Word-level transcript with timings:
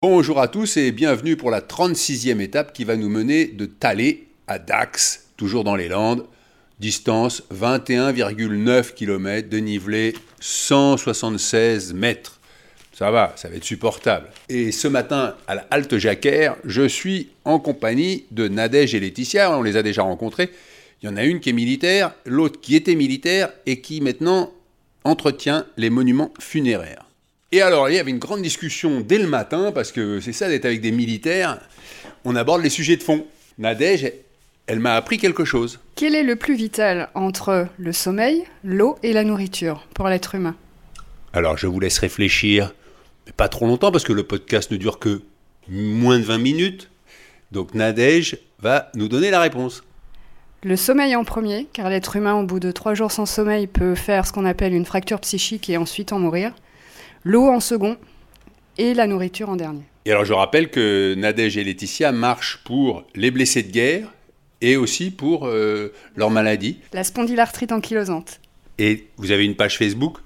Bonjour 0.00 0.38
à 0.38 0.46
tous 0.46 0.76
et 0.76 0.92
bienvenue 0.92 1.36
pour 1.36 1.50
la 1.50 1.60
36e 1.60 2.38
étape 2.38 2.72
qui 2.72 2.84
va 2.84 2.94
nous 2.94 3.08
mener 3.08 3.46
de 3.46 3.66
Talé 3.66 4.28
à 4.46 4.60
Dax, 4.60 5.30
toujours 5.36 5.64
dans 5.64 5.74
les 5.74 5.88
Landes. 5.88 6.24
Distance 6.78 7.42
21,9 7.52 8.94
km, 8.94 9.48
dénivelé 9.48 10.14
176 10.38 11.94
mètres. 11.94 12.38
Ça 12.92 13.10
va, 13.10 13.32
ça 13.34 13.48
va 13.48 13.56
être 13.56 13.64
supportable. 13.64 14.28
Et 14.48 14.70
ce 14.70 14.86
matin, 14.86 15.34
à 15.48 15.56
la 15.56 15.66
halte 15.72 15.98
Jacquère, 15.98 16.54
je 16.64 16.86
suis 16.86 17.30
en 17.44 17.58
compagnie 17.58 18.26
de 18.30 18.46
Nadège 18.46 18.94
et 18.94 19.00
Laetitia. 19.00 19.58
On 19.58 19.62
les 19.62 19.76
a 19.76 19.82
déjà 19.82 20.02
rencontrés. 20.02 20.50
Il 21.02 21.06
y 21.06 21.08
en 21.08 21.16
a 21.16 21.24
une 21.24 21.40
qui 21.40 21.50
est 21.50 21.52
militaire, 21.52 22.12
l'autre 22.24 22.60
qui 22.60 22.76
était 22.76 22.94
militaire 22.94 23.50
et 23.66 23.80
qui 23.80 24.00
maintenant 24.00 24.52
entretient 25.02 25.66
les 25.76 25.90
monuments 25.90 26.32
funéraires. 26.38 27.07
Et 27.50 27.62
alors, 27.62 27.88
il 27.88 27.94
y 27.94 27.98
avait 27.98 28.10
une 28.10 28.18
grande 28.18 28.42
discussion 28.42 29.00
dès 29.00 29.16
le 29.16 29.26
matin, 29.26 29.72
parce 29.72 29.90
que 29.90 30.20
c'est 30.20 30.34
ça 30.34 30.48
d'être 30.48 30.66
avec 30.66 30.82
des 30.82 30.90
militaires. 30.90 31.58
On 32.26 32.36
aborde 32.36 32.62
les 32.62 32.68
sujets 32.68 32.98
de 32.98 33.02
fond. 33.02 33.26
Nadège, 33.56 34.12
elle 34.66 34.80
m'a 34.80 34.96
appris 34.96 35.16
quelque 35.16 35.46
chose. 35.46 35.80
Quel 35.94 36.14
est 36.14 36.22
le 36.22 36.36
plus 36.36 36.54
vital 36.54 37.08
entre 37.14 37.68
le 37.78 37.92
sommeil, 37.92 38.44
l'eau 38.62 38.98
et 39.02 39.14
la 39.14 39.24
nourriture 39.24 39.86
pour 39.94 40.08
l'être 40.08 40.34
humain? 40.34 40.56
Alors, 41.32 41.56
je 41.56 41.66
vous 41.66 41.80
laisse 41.80 41.98
réfléchir, 41.98 42.74
mais 43.24 43.32
pas 43.32 43.48
trop 43.48 43.66
longtemps, 43.66 43.92
parce 43.92 44.04
que 44.04 44.12
le 44.12 44.24
podcast 44.24 44.70
ne 44.70 44.76
dure 44.76 44.98
que 44.98 45.22
moins 45.68 46.18
de 46.18 46.24
20 46.24 46.36
minutes. 46.36 46.90
Donc, 47.50 47.72
Nadège 47.72 48.36
va 48.60 48.90
nous 48.94 49.08
donner 49.08 49.30
la 49.30 49.40
réponse. 49.40 49.82
Le 50.64 50.76
sommeil 50.76 51.16
en 51.16 51.24
premier, 51.24 51.66
car 51.72 51.88
l'être 51.88 52.16
humain, 52.16 52.34
au 52.34 52.42
bout 52.44 52.60
de 52.60 52.72
trois 52.72 52.92
jours 52.92 53.10
sans 53.10 53.24
sommeil, 53.24 53.66
peut 53.66 53.94
faire 53.94 54.26
ce 54.26 54.34
qu'on 54.34 54.44
appelle 54.44 54.74
une 54.74 54.84
fracture 54.84 55.20
psychique 55.20 55.70
et 55.70 55.78
ensuite 55.78 56.12
en 56.12 56.18
mourir 56.18 56.52
l'eau 57.24 57.48
en 57.48 57.60
second 57.60 57.96
et 58.78 58.94
la 58.94 59.06
nourriture 59.06 59.48
en 59.50 59.56
dernier. 59.56 59.82
Et 60.04 60.10
alors 60.10 60.24
je 60.24 60.32
rappelle 60.32 60.70
que 60.70 61.14
Nadège 61.16 61.56
et 61.56 61.64
Laetitia 61.64 62.12
marchent 62.12 62.62
pour 62.64 63.04
les 63.14 63.30
blessés 63.30 63.62
de 63.62 63.70
guerre 63.70 64.12
et 64.60 64.76
aussi 64.76 65.10
pour 65.10 65.46
euh, 65.46 65.92
leur 66.16 66.30
maladie. 66.30 66.78
La 66.92 67.04
spondylarthrite 67.04 67.72
ankylosante. 67.72 68.40
Et 68.78 69.08
vous 69.16 69.30
avez 69.32 69.44
une 69.44 69.56
page 69.56 69.76
Facebook? 69.76 70.18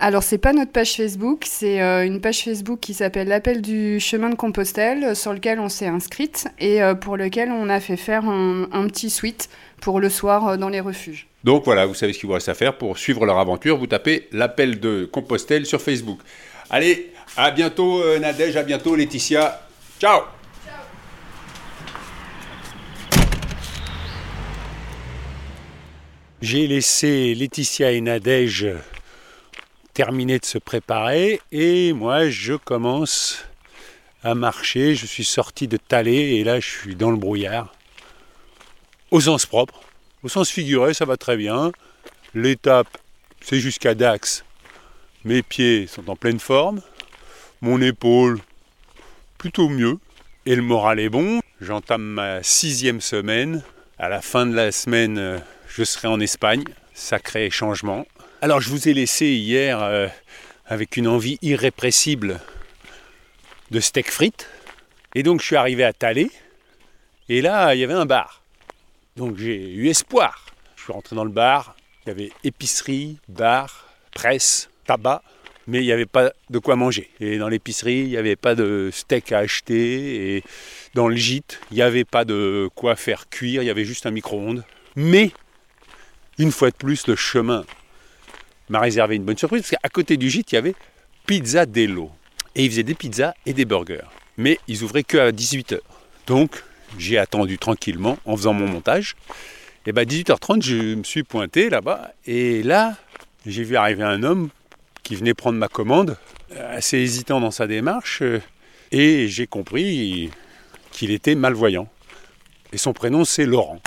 Alors 0.00 0.22
c'est 0.22 0.38
pas 0.38 0.52
notre 0.52 0.70
page 0.70 0.94
Facebook, 0.94 1.44
c'est 1.44 1.82
euh, 1.82 2.06
une 2.06 2.20
page 2.20 2.44
Facebook 2.44 2.78
qui 2.80 2.94
s'appelle 2.94 3.26
l'appel 3.28 3.60
du 3.60 3.98
chemin 3.98 4.30
de 4.30 4.36
Compostelle, 4.36 5.16
sur 5.16 5.32
lequel 5.32 5.58
on 5.58 5.68
s'est 5.68 5.88
inscrite 5.88 6.46
et 6.60 6.82
euh, 6.82 6.94
pour 6.94 7.16
lequel 7.16 7.50
on 7.50 7.68
a 7.68 7.80
fait 7.80 7.96
faire 7.96 8.24
un, 8.24 8.68
un 8.72 8.86
petit 8.86 9.10
suite 9.10 9.48
pour 9.80 9.98
le 9.98 10.08
soir 10.08 10.56
dans 10.56 10.68
les 10.68 10.80
refuges. 10.80 11.26
Donc 11.42 11.64
voilà, 11.64 11.86
vous 11.86 11.94
savez 11.94 12.12
ce 12.12 12.18
qu'il 12.18 12.28
vous 12.28 12.34
reste 12.34 12.48
à 12.48 12.54
faire 12.54 12.76
pour 12.76 12.96
suivre 12.98 13.26
leur 13.26 13.38
aventure. 13.38 13.76
Vous 13.76 13.86
tapez 13.86 14.28
l'appel 14.32 14.80
de 14.80 15.08
Compostelle 15.10 15.66
sur 15.66 15.80
Facebook. 15.80 16.20
Allez, 16.70 17.12
à 17.36 17.50
bientôt 17.50 18.00
euh, 18.02 18.18
Nadège, 18.18 18.56
à 18.56 18.62
bientôt 18.62 18.94
Laetitia. 18.94 19.62
Ciao 20.00 20.22
J'ai 26.40 26.68
laissé 26.68 27.34
Laetitia 27.34 27.90
et 27.90 28.00
Nadège 28.00 28.68
terminer 29.98 30.38
de 30.38 30.44
se 30.44 30.58
préparer 30.58 31.40
et 31.50 31.92
moi 31.92 32.28
je 32.28 32.54
commence 32.54 33.44
à 34.22 34.36
marcher. 34.36 34.94
Je 34.94 35.06
suis 35.06 35.24
sorti 35.24 35.66
de 35.66 35.76
Talé 35.76 36.36
et 36.36 36.44
là 36.44 36.60
je 36.60 36.68
suis 36.68 36.94
dans 36.94 37.10
le 37.10 37.16
brouillard. 37.16 37.74
Au 39.10 39.20
sens 39.20 39.44
propre. 39.44 39.80
Au 40.22 40.28
sens 40.28 40.50
figuré, 40.50 40.94
ça 40.94 41.04
va 41.04 41.16
très 41.16 41.36
bien. 41.36 41.72
L'étape, 42.32 42.96
c'est 43.40 43.58
jusqu'à 43.58 43.96
Dax. 43.96 44.44
Mes 45.24 45.42
pieds 45.42 45.88
sont 45.88 46.08
en 46.08 46.14
pleine 46.14 46.38
forme. 46.38 46.80
Mon 47.60 47.82
épaule, 47.82 48.38
plutôt 49.36 49.68
mieux. 49.68 49.98
Et 50.46 50.54
le 50.54 50.62
moral 50.62 51.00
est 51.00 51.08
bon. 51.08 51.40
J'entame 51.60 52.04
ma 52.04 52.44
sixième 52.44 53.00
semaine. 53.00 53.64
À 53.98 54.08
la 54.08 54.20
fin 54.20 54.46
de 54.46 54.54
la 54.54 54.70
semaine, 54.70 55.42
je 55.66 55.82
serai 55.82 56.06
en 56.06 56.20
Espagne. 56.20 56.62
Sacré 56.94 57.50
changement. 57.50 58.06
Alors, 58.40 58.60
je 58.60 58.70
vous 58.70 58.88
ai 58.88 58.94
laissé 58.94 59.26
hier 59.26 59.82
euh, 59.82 60.06
avec 60.66 60.96
une 60.96 61.08
envie 61.08 61.38
irrépressible 61.42 62.40
de 63.70 63.80
steak 63.80 64.10
frites. 64.10 64.48
Et 65.14 65.22
donc, 65.24 65.40
je 65.40 65.46
suis 65.46 65.56
arrivé 65.56 65.82
à 65.82 65.92
Talé. 65.92 66.30
Et 67.28 67.42
là, 67.42 67.74
il 67.74 67.80
y 67.80 67.84
avait 67.84 67.94
un 67.94 68.06
bar. 68.06 68.42
Donc 69.18 69.36
j'ai 69.36 69.72
eu 69.74 69.88
espoir. 69.88 70.46
Je 70.76 70.84
suis 70.84 70.92
rentré 70.92 71.16
dans 71.16 71.24
le 71.24 71.30
bar, 71.32 71.74
il 72.06 72.10
y 72.10 72.12
avait 72.12 72.30
épicerie, 72.44 73.18
bar, 73.28 73.88
presse, 74.14 74.70
tabac, 74.86 75.22
mais 75.66 75.80
il 75.80 75.86
n'y 75.86 75.92
avait 75.92 76.06
pas 76.06 76.32
de 76.48 76.58
quoi 76.60 76.76
manger. 76.76 77.10
Et 77.18 77.36
dans 77.36 77.48
l'épicerie, 77.48 77.98
il 77.98 78.10
n'y 78.10 78.16
avait 78.16 78.36
pas 78.36 78.54
de 78.54 78.90
steak 78.92 79.32
à 79.32 79.38
acheter, 79.38 80.36
et 80.36 80.44
dans 80.94 81.08
le 81.08 81.16
gîte, 81.16 81.60
il 81.72 81.74
n'y 81.74 81.82
avait 81.82 82.04
pas 82.04 82.24
de 82.24 82.70
quoi 82.76 82.94
faire 82.94 83.28
cuire, 83.28 83.64
il 83.64 83.66
y 83.66 83.70
avait 83.70 83.84
juste 83.84 84.06
un 84.06 84.12
micro-ondes. 84.12 84.64
Mais, 84.94 85.32
une 86.38 86.52
fois 86.52 86.70
de 86.70 86.76
plus, 86.76 87.08
le 87.08 87.16
chemin 87.16 87.66
m'a 88.68 88.80
réservé 88.80 89.16
une 89.16 89.24
bonne 89.24 89.38
surprise, 89.38 89.62
parce 89.62 89.70
qu'à 89.70 89.88
côté 89.88 90.16
du 90.16 90.30
gîte, 90.30 90.52
il 90.52 90.56
y 90.56 90.58
avait 90.58 90.74
Pizza 91.26 91.66
Dello. 91.66 92.10
Et 92.54 92.64
ils 92.64 92.70
faisaient 92.70 92.82
des 92.82 92.94
pizzas 92.94 93.34
et 93.46 93.52
des 93.52 93.64
burgers. 93.64 94.08
Mais 94.36 94.58
ils 94.66 94.82
ouvraient 94.82 95.04
que 95.04 95.18
à 95.18 95.30
18h. 95.30 95.78
Donc, 96.26 96.62
j'ai 96.98 97.18
attendu 97.18 97.58
tranquillement 97.58 98.18
en 98.24 98.36
faisant 98.36 98.52
mon 98.52 98.66
montage. 98.66 99.14
Et 99.86 99.92
bien 99.92 100.04
18h30, 100.04 100.62
je 100.62 100.94
me 100.96 101.04
suis 101.04 101.22
pointé 101.22 101.70
là-bas 101.70 102.12
et 102.26 102.62
là, 102.62 102.96
j'ai 103.46 103.62
vu 103.62 103.76
arriver 103.76 104.02
un 104.02 104.22
homme 104.22 104.50
qui 105.02 105.16
venait 105.16 105.34
prendre 105.34 105.58
ma 105.58 105.68
commande, 105.68 106.18
assez 106.54 106.98
hésitant 106.98 107.40
dans 107.40 107.50
sa 107.50 107.66
démarche, 107.66 108.22
et 108.92 109.28
j'ai 109.28 109.46
compris 109.46 110.30
qu'il 110.90 111.10
était 111.10 111.34
malvoyant. 111.34 111.88
Et 112.72 112.76
son 112.76 112.92
prénom, 112.92 113.24
c'est 113.24 113.46
Laurent. 113.46 113.80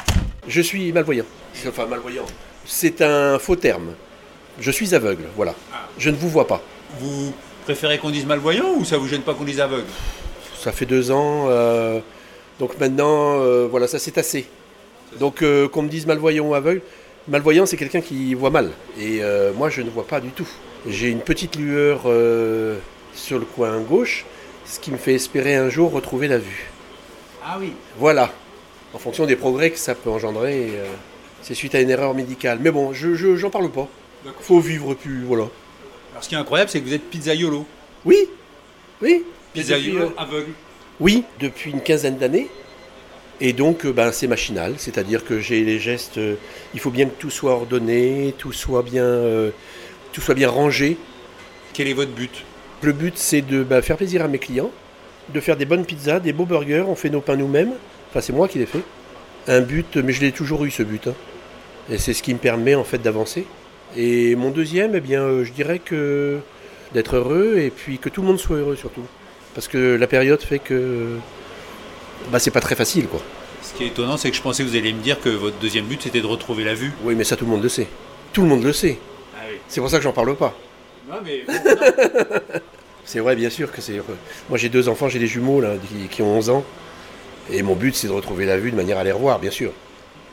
Je 0.47 0.61
suis 0.61 0.91
malvoyant. 0.91 1.25
Enfin, 1.67 1.85
malvoyant. 1.85 2.25
C'est 2.65 3.01
un 3.01 3.37
faux 3.37 3.55
terme. 3.55 3.93
Je 4.59 4.71
suis 4.71 4.93
aveugle, 4.93 5.23
voilà. 5.35 5.55
Je 5.97 6.09
ne 6.09 6.15
vous 6.15 6.29
vois 6.29 6.47
pas. 6.47 6.61
Vous 6.99 7.33
préférez 7.63 7.97
qu'on 7.97 8.09
dise 8.09 8.25
malvoyant 8.25 8.73
ou 8.77 8.85
ça 8.85 8.97
vous 8.97 9.07
gêne 9.07 9.21
pas 9.21 9.33
qu'on 9.33 9.43
dise 9.43 9.59
aveugle? 9.59 9.87
Ça 10.59 10.71
fait 10.71 10.85
deux 10.85 11.09
ans. 11.11 11.47
Euh, 11.49 11.99
donc 12.59 12.79
maintenant, 12.79 13.39
euh, 13.39 13.67
voilà, 13.69 13.87
ça 13.87 13.97
c'est 13.97 14.17
assez. 14.17 14.45
Donc 15.19 15.41
euh, 15.41 15.67
qu'on 15.67 15.81
me 15.83 15.89
dise 15.89 16.05
malvoyant 16.05 16.45
ou 16.45 16.53
aveugle, 16.53 16.81
malvoyant 17.27 17.65
c'est 17.65 17.77
quelqu'un 17.77 18.01
qui 18.01 18.33
voit 18.33 18.49
mal. 18.49 18.71
Et 18.99 19.21
moi 19.57 19.69
je 19.69 19.81
ne 19.81 19.89
vois 19.89 20.05
pas 20.05 20.19
du 20.19 20.29
tout. 20.29 20.47
J'ai 20.87 21.09
une 21.09 21.21
petite 21.21 21.55
lueur 21.55 22.01
sur 23.13 23.39
le 23.39 23.45
coin 23.45 23.79
gauche, 23.79 24.25
ce 24.65 24.79
qui 24.79 24.91
me 24.91 24.97
fait 24.97 25.13
espérer 25.15 25.55
un 25.55 25.69
jour 25.69 25.91
retrouver 25.91 26.27
la 26.27 26.37
vue. 26.37 26.69
Ah 27.43 27.57
oui. 27.59 27.73
Voilà. 27.97 28.31
En 28.93 28.99
fonction 28.99 29.25
des 29.25 29.35
progrès 29.35 29.71
que 29.71 29.79
ça 29.79 29.95
peut 29.95 30.09
engendrer, 30.09 30.71
c'est 31.41 31.53
suite 31.53 31.75
à 31.75 31.81
une 31.81 31.89
erreur 31.89 32.13
médicale. 32.13 32.59
Mais 32.61 32.71
bon, 32.71 32.93
je 32.93 33.35
j'en 33.35 33.49
parle 33.49 33.71
pas. 33.71 33.87
Faut 34.41 34.59
vivre 34.59 34.93
plus, 34.93 35.23
voilà. 35.23 35.47
Alors 36.11 36.23
ce 36.23 36.29
qui 36.29 36.35
est 36.35 36.37
incroyable, 36.37 36.69
c'est 36.69 36.79
que 36.79 36.85
vous 36.85 36.93
êtes 36.93 37.09
pizzaiolo. 37.09 37.65
Oui, 38.05 38.17
oui. 39.01 39.23
Pizzaiolo 39.53 40.13
aveugle. 40.17 40.51
Oui, 40.99 41.23
depuis 41.39 41.71
une 41.71 41.81
quinzaine 41.81 42.17
d'années. 42.17 42.49
Et 43.43 43.53
donc, 43.53 43.85
euh, 43.85 43.91
ben, 43.91 44.11
c'est 44.11 44.27
machinal, 44.27 44.75
c'est-à-dire 44.77 45.25
que 45.25 45.39
j'ai 45.39 45.63
les 45.63 45.79
gestes. 45.79 46.19
Euh, 46.19 46.35
il 46.75 46.79
faut 46.79 46.91
bien 46.91 47.07
que 47.07 47.19
tout 47.19 47.31
soit 47.31 47.53
ordonné, 47.53 48.35
tout 48.37 48.53
soit 48.53 48.83
bien, 48.83 49.03
euh, 49.03 49.49
tout 50.13 50.21
soit 50.21 50.35
bien 50.35 50.49
rangé. 50.49 50.95
Quel 51.73 51.87
est 51.87 51.93
votre 51.93 52.11
but? 52.11 52.43
Le 52.83 52.93
but, 52.93 53.17
c'est 53.17 53.41
de 53.41 53.63
ben, 53.63 53.81
faire 53.81 53.97
plaisir 53.97 54.23
à 54.23 54.27
mes 54.27 54.37
clients, 54.37 54.69
de 55.33 55.39
faire 55.39 55.57
des 55.57 55.65
bonnes 55.65 55.85
pizzas, 55.85 56.19
des 56.19 56.33
beaux 56.33 56.45
burgers. 56.45 56.85
On 56.87 56.95
fait 56.95 57.09
nos 57.09 57.21
pains 57.21 57.35
nous-mêmes. 57.35 57.73
Enfin, 58.11 58.21
c'est 58.21 58.33
moi 58.33 58.47
qui 58.47 58.59
les 58.59 58.67
fais. 58.67 58.81
Un 59.47 59.61
but, 59.61 59.97
mais 59.97 60.13
je 60.13 60.21
l'ai 60.21 60.31
toujours 60.31 60.63
eu 60.65 60.69
ce 60.69 60.83
but. 60.83 61.07
Hein. 61.07 61.15
Et 61.89 61.97
c'est 61.97 62.13
ce 62.13 62.21
qui 62.21 62.35
me 62.35 62.39
permet 62.39 62.75
en 62.75 62.83
fait 62.83 62.99
d'avancer. 62.99 63.47
Et 63.97 64.35
mon 64.35 64.51
deuxième, 64.51 64.95
eh 64.95 65.01
bien, 65.01 65.43
je 65.43 65.51
dirais 65.51 65.79
que 65.79 66.39
d'être 66.93 67.15
heureux 67.15 67.57
et 67.57 67.69
puis 67.69 67.97
que 67.97 68.09
tout 68.09 68.21
le 68.21 68.27
monde 68.27 68.39
soit 68.39 68.57
heureux 68.57 68.75
surtout. 68.75 69.03
Parce 69.53 69.67
que 69.67 69.95
la 69.95 70.07
période 70.07 70.41
fait 70.41 70.59
que 70.59 71.17
bah, 72.31 72.39
c'est 72.39 72.51
pas 72.51 72.61
très 72.61 72.75
facile. 72.75 73.07
quoi. 73.07 73.21
Ce 73.61 73.73
qui 73.73 73.83
est 73.83 73.87
étonnant, 73.87 74.17
c'est 74.17 74.29
que 74.29 74.37
je 74.37 74.41
pensais 74.41 74.63
que 74.63 74.69
vous 74.69 74.75
alliez 74.75 74.93
me 74.93 75.01
dire 75.01 75.19
que 75.19 75.29
votre 75.29 75.57
deuxième 75.59 75.85
but 75.85 76.01
c'était 76.01 76.21
de 76.21 76.25
retrouver 76.25 76.63
la 76.63 76.73
vue. 76.73 76.91
Oui, 77.03 77.15
mais 77.15 77.23
ça 77.23 77.35
tout 77.35 77.45
le 77.45 77.51
monde 77.51 77.63
le 77.63 77.69
sait. 77.69 77.87
Tout 78.33 78.41
le 78.41 78.47
monde 78.47 78.63
le 78.63 78.73
sait. 78.73 78.97
Ah 79.35 79.41
c'est 79.67 79.81
pour 79.81 79.89
ça 79.89 79.97
que 79.97 80.03
j'en 80.03 80.13
parle 80.13 80.35
pas. 80.35 80.55
Non, 81.09 81.17
mais. 81.23 81.43
c'est 83.05 83.19
vrai, 83.19 83.35
bien 83.35 83.49
sûr 83.49 83.71
que 83.71 83.81
c'est. 83.81 84.01
Moi 84.49 84.57
j'ai 84.57 84.69
deux 84.69 84.89
enfants, 84.89 85.09
j'ai 85.09 85.19
des 85.19 85.27
jumeaux 85.27 85.61
là, 85.61 85.73
qui, 86.09 86.21
ont 86.21 86.37
11 86.37 86.49
ans. 86.49 86.63
Et 87.51 87.61
mon 87.63 87.75
but 87.75 87.95
c'est 87.95 88.07
de 88.07 88.13
retrouver 88.13 88.45
la 88.45 88.57
vue 88.57 88.71
de 88.71 88.75
manière 88.75 88.97
à 88.97 89.03
les 89.03 89.11
revoir, 89.11 89.39
bien 89.39 89.51
sûr. 89.51 89.71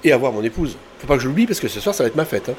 Et 0.04 0.12
avoir 0.12 0.32
mon 0.32 0.42
épouse. 0.42 0.76
Faut 1.00 1.06
pas 1.06 1.16
que 1.16 1.22
je 1.22 1.28
l'oublie 1.28 1.46
parce 1.46 1.60
que 1.60 1.68
ce 1.68 1.80
soir 1.80 1.94
ça 1.94 2.04
va 2.04 2.08
être 2.08 2.16
ma 2.16 2.24
fête. 2.24 2.48
Hein. 2.48 2.54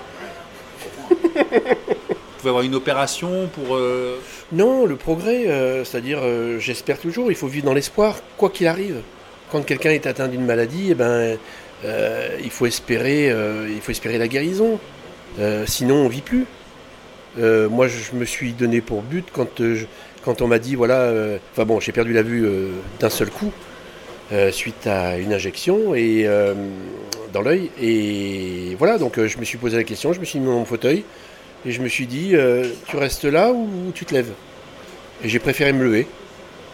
Vous 2.40 2.44
pouvez 2.44 2.52
avoir 2.52 2.64
une 2.64 2.76
opération 2.76 3.50
pour... 3.54 3.76
Euh, 3.76 4.18
non, 4.54 4.86
le 4.86 4.96
progrès, 4.96 5.48
euh, 5.48 5.84
c'est-à-dire, 5.84 6.20
euh, 6.22 6.58
j'espère 6.58 6.98
toujours, 6.98 7.32
il 7.32 7.36
faut 7.36 7.48
vivre 7.48 7.66
dans 7.66 7.74
l'espoir, 7.74 8.16
quoi 8.38 8.50
qu'il 8.50 8.68
arrive. 8.68 9.02
Quand 9.52 9.62
quelqu'un 9.66 9.90
est 9.90 10.08
atteint 10.08 10.30
d'une 10.30 10.46
maladie, 10.46 10.88
eh 10.92 10.96
ben, 10.96 11.38
il, 11.84 12.50
faut 12.50 12.66
espérer, 12.66 13.28
il 13.28 13.82
faut 13.82 13.92
espérer 13.92 14.18
la 14.18 14.30
guérison. 14.30 14.80
sinon, 15.66 15.96
on 15.96 16.08
vit 16.08 16.22
plus. 16.22 16.46
moi, 17.36 17.90
je 17.90 18.16
me 18.16 18.24
suis 18.24 18.54
donné 18.54 18.80
pour 18.80 19.02
but, 19.02 19.28
quand 19.34 19.62
quand 20.24 20.42
on 20.42 20.48
m'a 20.48 20.60
dit, 20.60 20.76
voilà, 20.76 21.12
enfin 21.52 21.66
bon, 21.66 21.80
j'ai 21.80 21.92
perdu 21.92 22.14
la 22.14 22.22
vue 22.22 22.48
d'un 23.00 23.10
seul 23.10 23.32
coup, 23.32 23.52
suite 24.52 24.86
à 24.86 25.18
une 25.18 25.34
injection 25.34 25.96
et, 25.96 26.30
dans 27.34 27.42
l'œil. 27.42 27.72
Et 27.82 28.76
voilà, 28.78 29.00
donc 29.00 29.20
je 29.20 29.38
me 29.40 29.44
suis 29.44 29.58
posé 29.58 29.76
la 29.76 29.84
question, 29.84 30.14
je 30.14 30.20
me 30.20 30.26
suis 30.26 30.40
mis 30.40 30.46
dans 30.46 30.60
mon 30.60 30.66
fauteuil 30.66 31.04
et 31.66 31.72
je 31.72 31.82
me 31.82 31.88
suis 31.88 32.08
dit, 32.08 32.32
euh, 32.36 32.70
tu 32.88 32.98
restes 32.98 33.26
là 33.26 33.52
ou 33.52 33.92
tu 33.94 34.06
te 34.06 34.14
lèves? 34.14 34.32
Et 35.24 35.30
j'ai 35.30 35.40
préféré 35.40 35.74
me 35.74 35.84
lever. 35.84 36.08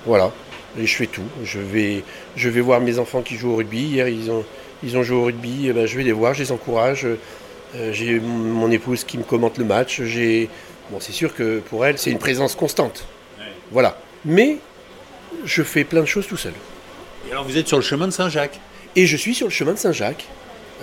Voilà. 0.05 0.31
Et 0.79 0.85
je 0.85 0.95
fais 0.95 1.07
tout. 1.07 1.23
Je 1.43 1.59
vais, 1.59 2.03
je 2.35 2.49
vais 2.49 2.61
voir 2.61 2.81
mes 2.81 2.99
enfants 2.99 3.21
qui 3.21 3.35
jouent 3.35 3.51
au 3.51 3.55
rugby. 3.55 3.79
Hier, 3.83 4.07
ils 4.07 4.29
ont, 4.29 4.43
ils 4.83 4.97
ont 4.97 5.03
joué 5.03 5.17
au 5.17 5.23
rugby. 5.25 5.67
Eh 5.67 5.73
ben, 5.73 5.85
je 5.87 5.97
vais 5.97 6.03
les 6.03 6.11
voir, 6.11 6.33
je 6.33 6.43
les 6.43 6.51
encourage. 6.51 7.05
Euh, 7.05 7.91
j'ai 7.93 8.19
mon 8.19 8.69
épouse 8.71 9.03
qui 9.03 9.17
me 9.17 9.23
commente 9.23 9.57
le 9.57 9.65
match. 9.65 10.01
J'ai, 10.03 10.49
bon, 10.91 10.99
c'est 10.99 11.11
sûr 11.13 11.33
que 11.33 11.59
pour 11.59 11.85
elle, 11.85 11.97
c'est 11.97 12.11
une 12.11 12.19
présence 12.19 12.55
constante. 12.55 13.05
Voilà. 13.71 13.97
Mais 14.25 14.57
je 15.45 15.63
fais 15.63 15.83
plein 15.83 16.01
de 16.01 16.05
choses 16.05 16.27
tout 16.27 16.37
seul. 16.37 16.53
Et 17.27 17.31
alors 17.31 17.43
vous 17.45 17.57
êtes 17.57 17.67
sur 17.67 17.77
le 17.77 17.83
chemin 17.83 18.05
de 18.07 18.11
Saint-Jacques? 18.13 18.59
Et 18.95 19.07
je 19.07 19.17
suis 19.17 19.33
sur 19.33 19.47
le 19.47 19.51
chemin 19.51 19.73
de 19.73 19.77
Saint-Jacques. 19.79 20.25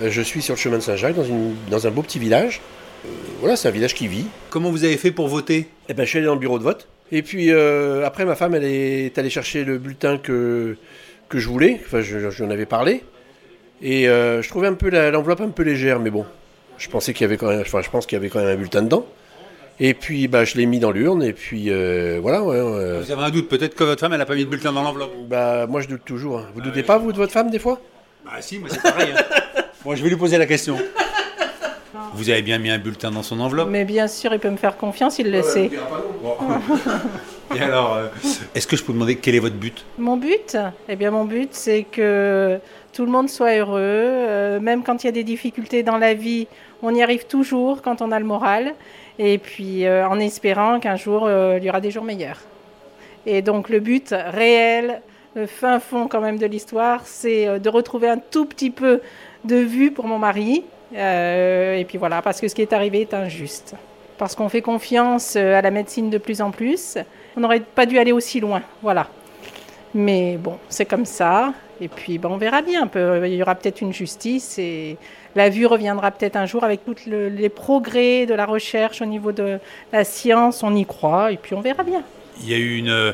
Euh, 0.01 0.09
Je 0.11 0.21
suis 0.21 0.41
sur 0.41 0.55
le 0.55 0.59
chemin 0.59 0.77
de 0.77 0.83
Saint-Jacques 0.83 1.15
dans, 1.15 1.23
une- 1.23 1.55
dans 1.69 1.87
un 1.87 1.91
beau 1.91 2.01
petit 2.01 2.19
village. 2.19 2.59
Euh, 3.05 3.09
voilà, 3.39 3.55
c'est 3.55 3.67
un 3.67 3.71
village 3.71 3.93
qui 3.93 4.07
vit. 4.07 4.25
Comment 4.49 4.69
vous 4.71 4.83
avez 4.83 4.97
fait 4.97 5.11
pour 5.11 5.27
voter? 5.27 5.67
Eh 5.89 5.93
ben, 5.93 6.03
je 6.03 6.09
suis 6.09 6.17
allé 6.19 6.27
dans 6.27 6.33
le 6.33 6.39
bureau 6.39 6.59
de 6.59 6.63
vote. 6.63 6.87
Et 7.11 7.21
puis 7.21 7.51
euh, 7.51 8.05
après, 8.05 8.25
ma 8.25 8.35
femme, 8.35 8.55
elle 8.55 8.63
est 8.63 9.17
allée 9.17 9.29
chercher 9.29 9.63
le 9.65 9.77
bulletin 9.77 10.17
que, 10.17 10.77
que 11.29 11.37
je 11.39 11.47
voulais. 11.47 11.79
Enfin, 11.85 12.01
je- 12.01 12.29
j'en 12.29 12.49
avais 12.49 12.65
parlé. 12.65 13.03
Et 13.81 14.07
euh, 14.07 14.41
je 14.41 14.49
trouvais 14.49 14.67
un 14.67 14.73
peu 14.75 14.89
l'enveloppe 15.11 15.41
un 15.41 15.49
peu 15.49 15.63
légère, 15.63 15.99
mais 15.99 16.09
bon, 16.09 16.25
je 16.77 16.87
pensais 16.89 17.13
qu'il 17.13 17.25
y 17.25 17.25
avait 17.25 17.37
quand 17.37 17.49
même, 17.49 17.61
enfin, 17.61 17.81
je 17.81 17.89
pense 17.89 18.05
qu'il 18.05 18.15
y 18.15 18.19
avait 18.19 18.29
quand 18.29 18.39
même 18.39 18.47
un 18.47 18.55
bulletin 18.55 18.81
dedans. 18.81 19.05
Et 19.79 19.93
puis, 19.95 20.27
bah, 20.27 20.45
je 20.45 20.55
l'ai 20.55 20.65
mis 20.65 20.79
dans 20.79 20.91
l'urne. 20.91 21.21
Et 21.23 21.33
puis 21.33 21.65
euh, 21.69 22.19
voilà. 22.21 22.41
ouais, 22.43 22.55
euh, 22.55 23.01
Vous 23.03 23.11
avez 23.11 23.21
un 23.23 23.29
doute, 23.29 23.49
peut-être 23.49 23.75
que 23.75 23.83
votre 23.83 23.99
femme, 23.99 24.13
elle 24.13 24.19
n'a 24.19 24.25
pas 24.25 24.35
mis 24.35 24.45
de 24.45 24.49
bulletin 24.49 24.71
dans 24.71 24.83
l'enveloppe? 24.83 25.11
bah, 25.27 25.67
moi, 25.67 25.81
je 25.81 25.87
doute 25.89 26.05
toujours. 26.05 26.39
hein. 26.39 26.47
Vous 26.55 26.61
doutez 26.61 26.83
pas 26.83 26.97
vous 26.97 27.11
de 27.11 27.17
votre 27.17 27.33
femme 27.33 27.49
des 27.51 27.59
fois? 27.59 27.81
Bah 28.25 28.31
si, 28.39 28.57
moi 28.59 28.69
c'est 28.71 28.81
pareil. 28.81 29.09
hein. 29.17 29.21
bon, 29.83 29.95
je 29.95 30.01
vais 30.03 30.09
lui 30.09 30.15
poser 30.15 30.37
la 30.37 30.45
question. 30.45 30.77
Vous 32.15 32.29
avez 32.29 32.41
bien 32.41 32.57
mis 32.59 32.69
un 32.69 32.79
bulletin 32.79 33.11
dans 33.11 33.23
son 33.23 33.39
enveloppe 33.39 33.69
Mais 33.69 33.85
bien 33.85 34.07
sûr, 34.07 34.33
il 34.33 34.39
peut 34.39 34.49
me 34.49 34.57
faire 34.57 34.77
confiance, 34.77 35.19
il 35.19 35.31
le 35.31 35.41
sait. 35.41 35.71
Et 37.55 37.59
alors, 37.61 37.95
euh, 37.95 38.07
est-ce 38.55 38.65
que 38.65 38.75
je 38.75 38.81
peux 38.81 38.87
vous 38.87 38.93
demander 38.93 39.15
quel 39.17 39.35
est 39.35 39.39
votre 39.39 39.55
but? 39.55 39.85
Mon 39.99 40.17
but, 40.17 40.57
eh 40.89 40.95
bien 40.95 41.11
mon 41.11 41.25
but, 41.25 41.49
c'est 41.51 41.83
que 41.83 42.59
tout 42.93 43.05
le 43.05 43.11
monde 43.11 43.27
soit 43.27 43.57
heureux, 43.57 43.79
euh, 43.81 44.59
même 44.59 44.83
quand 44.83 45.03
il 45.03 45.07
y 45.07 45.09
a 45.09 45.11
des 45.11 45.23
difficultés 45.23 45.81
dans 45.81 45.97
la 45.97 46.13
vie, 46.13 46.47
on 46.83 46.93
y 46.93 47.01
arrive 47.01 47.25
toujours 47.25 47.81
quand 47.81 48.01
on 48.03 48.11
a 48.11 48.19
le 48.19 48.25
moral, 48.25 48.75
et 49.17 49.39
puis 49.39 49.85
euh, 49.85 50.07
en 50.07 50.19
espérant 50.19 50.79
qu'un 50.79 50.95
jour 50.95 51.25
euh, 51.25 51.57
il 51.59 51.65
y 51.65 51.69
aura 51.69 51.81
des 51.81 51.89
jours 51.89 52.03
meilleurs. 52.03 52.39
Et 53.25 53.41
donc 53.41 53.69
le 53.69 53.79
but 53.79 54.13
réel, 54.13 55.01
le 55.35 55.47
fin 55.47 55.79
fond 55.79 56.07
quand 56.07 56.21
même 56.21 56.37
de 56.37 56.45
l'histoire, 56.45 57.01
c'est 57.05 57.59
de 57.59 57.69
retrouver 57.69 58.09
un 58.09 58.19
tout 58.19 58.45
petit 58.45 58.69
peu 58.69 59.01
de 59.43 59.55
vue 59.55 59.91
pour 59.91 60.05
mon 60.05 60.19
mari, 60.19 60.63
euh, 60.95 61.75
et 61.77 61.85
puis 61.85 61.97
voilà, 61.97 62.21
parce 62.21 62.39
que 62.41 62.47
ce 62.47 62.55
qui 62.55 62.61
est 62.61 62.73
arrivé 62.73 63.01
est 63.01 63.13
injuste. 63.13 63.75
Parce 64.17 64.35
qu'on 64.35 64.49
fait 64.49 64.61
confiance 64.61 65.35
euh, 65.35 65.57
à 65.57 65.61
la 65.61 65.71
médecine 65.71 66.09
de 66.09 66.17
plus 66.17 66.41
en 66.41 66.51
plus, 66.51 66.97
on 67.35 67.41
n'aurait 67.41 67.59
pas 67.61 67.85
dû 67.85 67.97
aller 67.97 68.11
aussi 68.11 68.39
loin, 68.39 68.61
voilà. 68.81 69.07
Mais 69.95 70.37
bon, 70.37 70.57
c'est 70.69 70.85
comme 70.85 71.05
ça. 71.05 71.53
Et 71.81 71.87
puis, 71.87 72.17
ben, 72.17 72.29
on 72.31 72.37
verra 72.37 72.61
bien. 72.61 72.87
peu. 72.87 73.27
Il 73.27 73.33
y 73.35 73.41
aura 73.41 73.55
peut-être 73.55 73.81
une 73.81 73.93
justice 73.93 74.57
et 74.57 74.97
la 75.35 75.49
vue 75.49 75.65
reviendra 75.65 76.11
peut-être 76.11 76.35
un 76.35 76.45
jour 76.45 76.63
avec 76.63 76.85
tous 76.85 77.05
le- 77.07 77.29
les 77.29 77.49
progrès 77.49 78.25
de 78.25 78.33
la 78.33 78.45
recherche 78.45 79.01
au 79.01 79.05
niveau 79.05 79.31
de 79.31 79.59
la 79.91 80.03
science. 80.03 80.63
On 80.63 80.75
y 80.75 80.85
croit 80.85 81.31
et 81.31 81.37
puis 81.37 81.53
on 81.55 81.61
verra 81.61 81.83
bien. 81.83 82.03
Il 82.41 82.49
y 82.49 82.53
a 82.53 82.57
eu 82.57 82.77
une, 82.77 82.89
euh, 82.89 83.13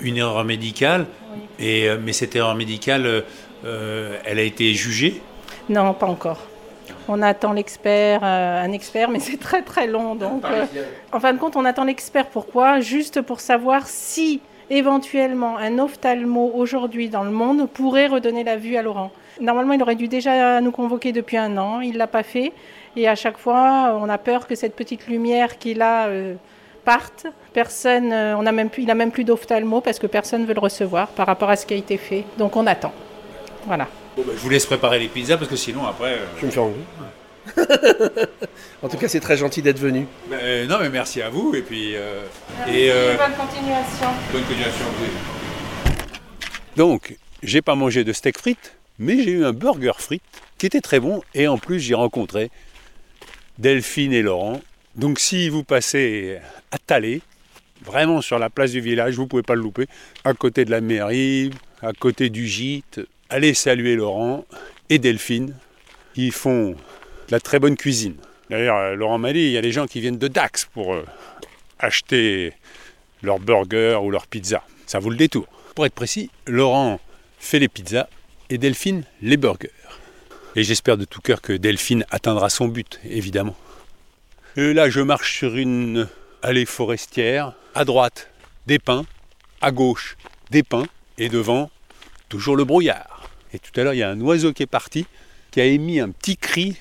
une 0.00 0.16
erreur 0.16 0.44
médicale, 0.44 1.06
et, 1.60 1.88
euh, 1.88 1.98
mais 2.02 2.12
cette 2.12 2.34
erreur 2.34 2.54
médicale, 2.54 3.06
euh, 3.06 3.20
euh, 3.64 4.16
elle 4.24 4.38
a 4.38 4.42
été 4.42 4.72
jugée? 4.72 5.20
Non, 5.68 5.92
pas 5.94 6.06
encore. 6.06 6.40
On 7.08 7.22
attend 7.22 7.52
l'expert, 7.52 8.20
euh, 8.22 8.64
un 8.64 8.72
expert, 8.72 9.10
mais 9.10 9.20
c'est 9.20 9.38
très 9.38 9.62
très 9.62 9.86
long. 9.86 10.14
Donc, 10.14 10.44
euh, 10.44 10.64
en 11.12 11.20
fin 11.20 11.32
de 11.32 11.38
compte, 11.38 11.56
on 11.56 11.64
attend 11.64 11.84
l'expert. 11.84 12.26
Pourquoi? 12.26 12.80
Juste 12.80 13.20
pour 13.22 13.40
savoir 13.40 13.86
si 13.86 14.40
éventuellement 14.68 15.58
un 15.58 15.78
ophtalmo 15.78 16.50
aujourd'hui 16.54 17.08
dans 17.08 17.22
le 17.22 17.30
monde 17.30 17.68
pourrait 17.68 18.08
redonner 18.08 18.42
la 18.42 18.56
vue 18.56 18.76
à 18.76 18.82
Laurent. 18.82 19.12
Normalement, 19.40 19.74
il 19.74 19.82
aurait 19.82 19.94
dû 19.94 20.08
déjà 20.08 20.60
nous 20.60 20.72
convoquer 20.72 21.12
depuis 21.12 21.36
un 21.36 21.56
an. 21.56 21.80
Il 21.80 21.98
l'a 21.98 22.08
pas 22.08 22.24
fait, 22.24 22.52
et 22.96 23.06
à 23.06 23.14
chaque 23.14 23.38
fois, 23.38 23.96
on 24.00 24.08
a 24.08 24.18
peur 24.18 24.48
que 24.48 24.56
cette 24.56 24.74
petite 24.74 25.06
lumière 25.06 25.58
qu'il 25.58 25.82
a 25.82 26.06
euh, 26.06 26.34
parte. 26.84 27.26
Personne, 27.52 28.12
on 28.12 28.44
a 28.46 28.52
même 28.52 28.70
plus, 28.70 28.82
il 28.82 28.90
a 28.90 28.94
même 28.94 29.12
plus 29.12 29.24
d'ophtalmo 29.24 29.80
parce 29.80 29.98
que 29.98 30.06
personne 30.06 30.44
veut 30.46 30.54
le 30.54 30.60
recevoir 30.60 31.08
par 31.08 31.26
rapport 31.26 31.50
à 31.50 31.56
ce 31.56 31.66
qui 31.66 31.74
a 31.74 31.76
été 31.76 31.96
fait. 31.96 32.24
Donc, 32.38 32.56
on 32.56 32.66
attend. 32.66 32.92
Voilà. 33.66 33.86
Bon, 34.16 34.22
bah, 34.26 34.32
je 34.34 34.40
vous 34.40 34.48
laisse 34.50 34.66
préparer 34.66 34.98
les 34.98 35.08
pizzas 35.08 35.36
parce 35.36 35.50
que 35.50 35.56
sinon 35.56 35.84
après. 35.86 36.14
euh, 36.14 36.26
Je 36.36 36.40
vais 36.42 36.46
me 36.46 36.52
faire 36.52 36.62
engueuler. 36.64 36.84
en 38.82 38.88
tout 38.88 38.96
cas, 38.96 39.08
c'est 39.08 39.20
très 39.20 39.36
gentil 39.36 39.62
d'être 39.62 39.78
venu. 39.78 40.06
bah, 40.28 40.36
euh, 40.42 40.66
non, 40.66 40.78
mais 40.80 40.88
merci 40.90 41.22
à 41.22 41.28
vous 41.30 41.54
et 41.54 41.62
puis 41.62 41.94
euh, 41.94 42.22
et 42.66 42.90
euh, 42.90 43.16
Bonne 43.16 43.36
continuation. 43.46 44.06
bonne 44.32 44.42
continuation. 44.44 44.84
à 44.84 44.88
vous. 44.98 45.96
Donc, 46.76 47.16
j'ai 47.42 47.62
pas 47.62 47.74
mangé 47.74 48.04
de 48.04 48.12
steak 48.12 48.38
frites, 48.38 48.76
mais 48.98 49.22
j'ai 49.22 49.30
eu 49.32 49.44
un 49.44 49.52
burger 49.52 49.92
frites 49.98 50.22
qui 50.58 50.66
était 50.66 50.80
très 50.80 51.00
bon 51.00 51.22
et 51.34 51.46
en 51.48 51.58
plus 51.58 51.78
j'ai 51.80 51.94
rencontré 51.94 52.50
Delphine 53.58 54.12
et 54.12 54.22
Laurent. 54.22 54.60
Donc, 54.96 55.18
si 55.18 55.48
vous 55.50 55.62
passez 55.62 56.38
à 56.70 56.78
Talé, 56.78 57.20
vraiment 57.84 58.22
sur 58.22 58.38
la 58.38 58.48
place 58.50 58.72
du 58.72 58.80
village, 58.80 59.14
vous 59.16 59.26
pouvez 59.26 59.42
pas 59.42 59.54
le 59.54 59.60
louper, 59.62 59.86
à 60.24 60.32
côté 60.32 60.64
de 60.64 60.70
la 60.70 60.80
mairie, 60.80 61.50
à 61.82 61.92
côté 61.92 62.30
du 62.30 62.46
gîte, 62.46 63.00
allez 63.28 63.54
saluer 63.54 63.96
Laurent 63.96 64.44
et 64.90 64.98
Delphine. 64.98 65.54
Ils 66.16 66.32
font 66.32 66.70
de 66.70 66.76
la 67.30 67.40
très 67.40 67.58
bonne 67.58 67.76
cuisine. 67.76 68.16
D'ailleurs, 68.50 68.76
euh, 68.76 68.94
Laurent 68.94 69.18
m'a 69.18 69.32
dit, 69.32 69.40
il 69.40 69.50
y 69.50 69.58
a 69.58 69.62
des 69.62 69.72
gens 69.72 69.86
qui 69.86 70.00
viennent 70.00 70.18
de 70.18 70.28
Dax 70.28 70.66
pour 70.66 70.94
euh, 70.94 71.04
acheter 71.78 72.52
leur 73.22 73.38
burger 73.38 73.98
ou 74.02 74.10
leur 74.10 74.26
pizza. 74.26 74.62
Ça 74.86 74.98
vaut 74.98 75.10
le 75.10 75.16
détour. 75.16 75.46
Pour 75.74 75.84
être 75.84 75.94
précis, 75.94 76.30
Laurent 76.46 77.00
fait 77.38 77.58
les 77.58 77.68
pizzas 77.68 78.08
et 78.50 78.58
Delphine 78.58 79.04
les 79.20 79.36
burgers. 79.36 79.70
Et 80.54 80.62
j'espère 80.62 80.96
de 80.96 81.04
tout 81.04 81.20
cœur 81.20 81.42
que 81.42 81.52
Delphine 81.52 82.06
atteindra 82.10 82.48
son 82.48 82.68
but, 82.68 83.00
évidemment. 83.04 83.56
Et 84.56 84.72
là, 84.72 84.88
je 84.88 85.00
marche 85.00 85.36
sur 85.36 85.54
une 85.56 86.08
allée 86.42 86.64
forestière. 86.64 87.52
À 87.74 87.84
droite, 87.84 88.30
des 88.66 88.78
pins. 88.78 89.04
À 89.60 89.70
gauche, 89.70 90.16
des 90.50 90.62
pins. 90.62 90.86
Et 91.18 91.28
devant, 91.28 91.70
toujours 92.28 92.56
le 92.56 92.64
brouillard. 92.64 93.15
Et 93.52 93.58
tout 93.58 93.78
à 93.80 93.84
l'heure, 93.84 93.94
il 93.94 93.98
y 93.98 94.02
a 94.02 94.10
un 94.10 94.20
oiseau 94.20 94.52
qui 94.52 94.62
est 94.62 94.66
parti, 94.66 95.06
qui 95.50 95.60
a 95.60 95.64
émis 95.64 96.00
un 96.00 96.10
petit 96.10 96.36
cri. 96.36 96.76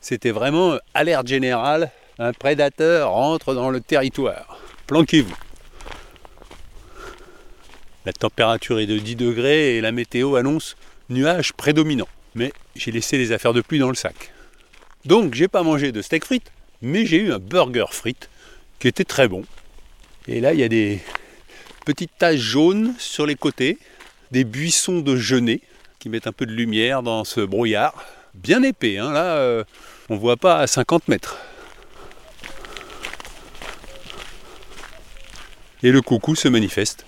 C'était 0.00 0.30
vraiment 0.30 0.78
alerte 0.94 1.26
générale. 1.26 1.90
Un 2.18 2.32
prédateur 2.32 3.10
rentre 3.10 3.54
dans 3.54 3.70
le 3.70 3.80
territoire. 3.80 4.58
Planquez-vous. 4.86 5.36
La 8.06 8.12
température 8.12 8.80
est 8.80 8.86
de 8.86 8.98
10 8.98 9.16
degrés 9.16 9.76
et 9.76 9.80
la 9.80 9.92
météo 9.92 10.36
annonce 10.36 10.76
nuages 11.10 11.52
prédominants. 11.52 12.08
Mais 12.34 12.52
j'ai 12.74 12.90
laissé 12.90 13.18
les 13.18 13.32
affaires 13.32 13.52
de 13.52 13.60
pluie 13.60 13.78
dans 13.78 13.90
le 13.90 13.94
sac. 13.94 14.32
Donc 15.04 15.34
j'ai 15.34 15.48
pas 15.48 15.62
mangé 15.62 15.92
de 15.92 16.02
steak 16.02 16.24
frites, 16.24 16.50
mais 16.82 17.06
j'ai 17.06 17.18
eu 17.18 17.32
un 17.32 17.38
burger 17.38 17.86
frites 17.90 18.30
qui 18.78 18.88
était 18.88 19.04
très 19.04 19.28
bon. 19.28 19.44
Et 20.26 20.40
là 20.40 20.54
il 20.54 20.60
y 20.60 20.64
a 20.64 20.68
des 20.68 21.00
petites 21.84 22.16
taches 22.18 22.40
jaunes 22.40 22.94
sur 22.98 23.26
les 23.26 23.34
côtés, 23.34 23.78
des 24.30 24.44
buissons 24.44 25.00
de 25.00 25.16
genêt 25.16 25.60
qui 25.98 26.08
mettent 26.08 26.26
un 26.26 26.32
peu 26.32 26.46
de 26.46 26.52
lumière 26.52 27.02
dans 27.02 27.24
ce 27.24 27.40
brouillard. 27.40 27.94
Bien 28.34 28.62
épais, 28.62 28.98
hein, 28.98 29.12
là 29.12 29.36
euh, 29.36 29.64
on 30.08 30.16
voit 30.16 30.36
pas 30.36 30.58
à 30.58 30.66
50 30.66 31.08
mètres. 31.08 31.38
Et 35.82 35.90
le 35.90 36.02
coucou 36.02 36.34
se 36.34 36.48
manifeste. 36.48 37.04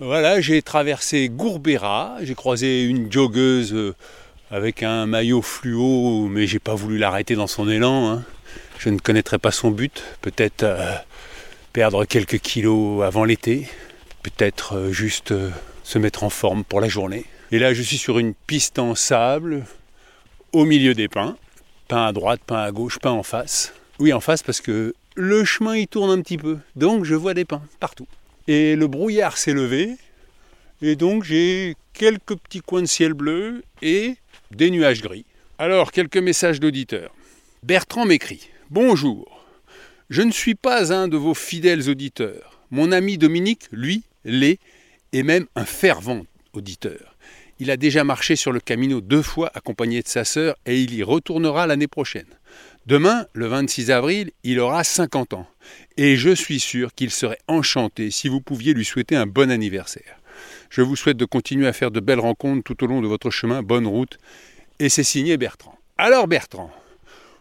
Voilà, 0.00 0.40
j'ai 0.40 0.62
traversé 0.62 1.28
Gourbera, 1.28 2.16
j'ai 2.22 2.34
croisé 2.34 2.84
une 2.84 3.10
joggeuse 3.10 3.74
euh, 3.74 3.94
avec 4.50 4.82
un 4.82 5.06
maillot 5.06 5.42
fluo, 5.42 6.28
mais 6.28 6.46
j'ai 6.46 6.60
pas 6.60 6.74
voulu 6.74 6.98
l'arrêter 6.98 7.34
dans 7.34 7.48
son 7.48 7.68
élan. 7.68 8.10
hein. 8.10 8.24
Je 8.78 8.90
ne 8.90 8.98
connaîtrai 8.98 9.38
pas 9.38 9.50
son 9.50 9.70
but. 9.70 10.04
Peut-être 10.20 10.62
euh, 10.62 10.94
perdre 11.72 12.04
quelques 12.04 12.38
kilos 12.38 13.02
avant 13.04 13.24
l'été, 13.24 13.68
peut-être 14.22 14.90
juste 14.90 15.34
se 15.82 15.98
mettre 15.98 16.22
en 16.22 16.30
forme 16.30 16.62
pour 16.64 16.80
la 16.80 16.88
journée. 16.88 17.24
Et 17.50 17.58
là, 17.58 17.72
je 17.72 17.82
suis 17.82 17.96
sur 17.96 18.18
une 18.18 18.34
piste 18.34 18.78
en 18.78 18.94
sable, 18.94 19.64
au 20.52 20.66
milieu 20.66 20.92
des 20.92 21.08
pins. 21.08 21.36
Pins 21.88 22.06
à 22.06 22.12
droite, 22.12 22.40
pins 22.46 22.62
à 22.62 22.70
gauche, 22.72 22.98
pins 22.98 23.10
en 23.10 23.22
face. 23.22 23.72
Oui, 23.98 24.12
en 24.12 24.20
face 24.20 24.42
parce 24.42 24.60
que 24.60 24.94
le 25.16 25.44
chemin 25.44 25.74
il 25.74 25.88
tourne 25.88 26.10
un 26.10 26.20
petit 26.20 26.36
peu, 26.36 26.58
donc 26.76 27.04
je 27.04 27.14
vois 27.14 27.32
des 27.32 27.46
pins 27.46 27.62
partout. 27.80 28.06
Et 28.46 28.76
le 28.76 28.86
brouillard 28.86 29.38
s'est 29.38 29.54
levé, 29.54 29.96
et 30.82 30.94
donc 30.94 31.24
j'ai 31.24 31.74
quelques 31.94 32.36
petits 32.36 32.60
coins 32.60 32.82
de 32.82 32.86
ciel 32.86 33.14
bleu 33.14 33.64
et 33.80 34.16
des 34.50 34.70
nuages 34.70 35.00
gris. 35.00 35.24
Alors, 35.58 35.90
quelques 35.90 36.18
messages 36.18 36.60
d'auditeurs. 36.60 37.14
Bertrand 37.62 38.04
m'écrit 38.04 38.50
Bonjour, 38.70 39.44
je 40.10 40.20
ne 40.20 40.30
suis 40.30 40.54
pas 40.54 40.92
un 40.92 41.08
de 41.08 41.16
vos 41.16 41.34
fidèles 41.34 41.88
auditeurs. 41.88 42.60
Mon 42.70 42.92
ami 42.92 43.16
Dominique, 43.16 43.68
lui, 43.72 44.02
l'est, 44.24 44.60
et 45.12 45.22
même 45.22 45.46
un 45.56 45.64
fervent 45.64 46.24
auditeur. 46.52 47.16
Il 47.60 47.70
a 47.70 47.76
déjà 47.76 48.04
marché 48.04 48.36
sur 48.36 48.52
le 48.52 48.60
Camino 48.60 49.00
deux 49.00 49.22
fois 49.22 49.50
accompagné 49.54 50.00
de 50.02 50.08
sa 50.08 50.24
sœur 50.24 50.56
et 50.64 50.80
il 50.80 50.94
y 50.94 51.02
retournera 51.02 51.66
l'année 51.66 51.88
prochaine. 51.88 52.26
Demain, 52.86 53.26
le 53.32 53.46
26 53.46 53.90
avril, 53.90 54.30
il 54.44 54.60
aura 54.60 54.84
50 54.84 55.34
ans. 55.34 55.46
Et 55.96 56.16
je 56.16 56.30
suis 56.30 56.60
sûr 56.60 56.94
qu'il 56.94 57.10
serait 57.10 57.40
enchanté 57.48 58.10
si 58.10 58.28
vous 58.28 58.40
pouviez 58.40 58.74
lui 58.74 58.84
souhaiter 58.84 59.16
un 59.16 59.26
bon 59.26 59.50
anniversaire. 59.50 60.20
Je 60.70 60.82
vous 60.82 60.96
souhaite 60.96 61.16
de 61.16 61.24
continuer 61.24 61.66
à 61.66 61.72
faire 61.72 61.90
de 61.90 62.00
belles 62.00 62.20
rencontres 62.20 62.62
tout 62.62 62.84
au 62.84 62.86
long 62.86 63.02
de 63.02 63.08
votre 63.08 63.30
chemin. 63.30 63.62
Bonne 63.62 63.86
route. 63.86 64.18
Et 64.78 64.88
c'est 64.88 65.02
signé 65.02 65.36
Bertrand. 65.36 65.76
Alors 65.98 66.28
Bertrand, 66.28 66.70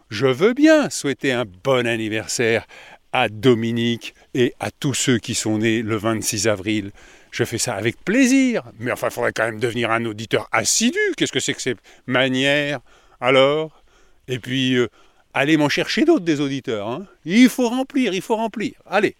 je 0.09 0.25
veux 0.25 0.53
bien 0.53 0.89
souhaiter 0.89 1.31
un 1.31 1.45
bon 1.63 1.85
anniversaire 1.85 2.65
à 3.13 3.29
Dominique 3.29 4.15
et 4.33 4.53
à 4.59 4.71
tous 4.71 4.93
ceux 4.93 5.19
qui 5.19 5.35
sont 5.35 5.59
nés 5.59 5.81
le 5.81 5.95
26 5.95 6.47
avril. 6.47 6.91
Je 7.31 7.43
fais 7.43 7.57
ça 7.57 7.75
avec 7.75 8.03
plaisir. 8.03 8.63
Mais 8.79 8.91
enfin, 8.91 9.07
il 9.07 9.13
faudrait 9.13 9.33
quand 9.33 9.45
même 9.45 9.59
devenir 9.59 9.91
un 9.91 10.05
auditeur 10.05 10.47
assidu. 10.51 10.99
Qu'est-ce 11.15 11.31
que 11.31 11.39
c'est 11.39 11.53
que 11.53 11.61
ces 11.61 11.75
manières 12.05 12.79
Alors? 13.21 13.83
Et 14.27 14.39
puis, 14.39 14.75
euh, 14.75 14.87
allez 15.33 15.57
m'en 15.57 15.69
chercher 15.69 16.05
d'autres 16.05 16.25
des 16.25 16.41
auditeurs. 16.41 16.87
Hein. 16.87 17.07
il 17.25 17.49
faut 17.49 17.69
remplir, 17.69 18.13
il 18.13 18.21
faut 18.21 18.35
remplir. 18.35 18.73
Allez, 18.85 19.15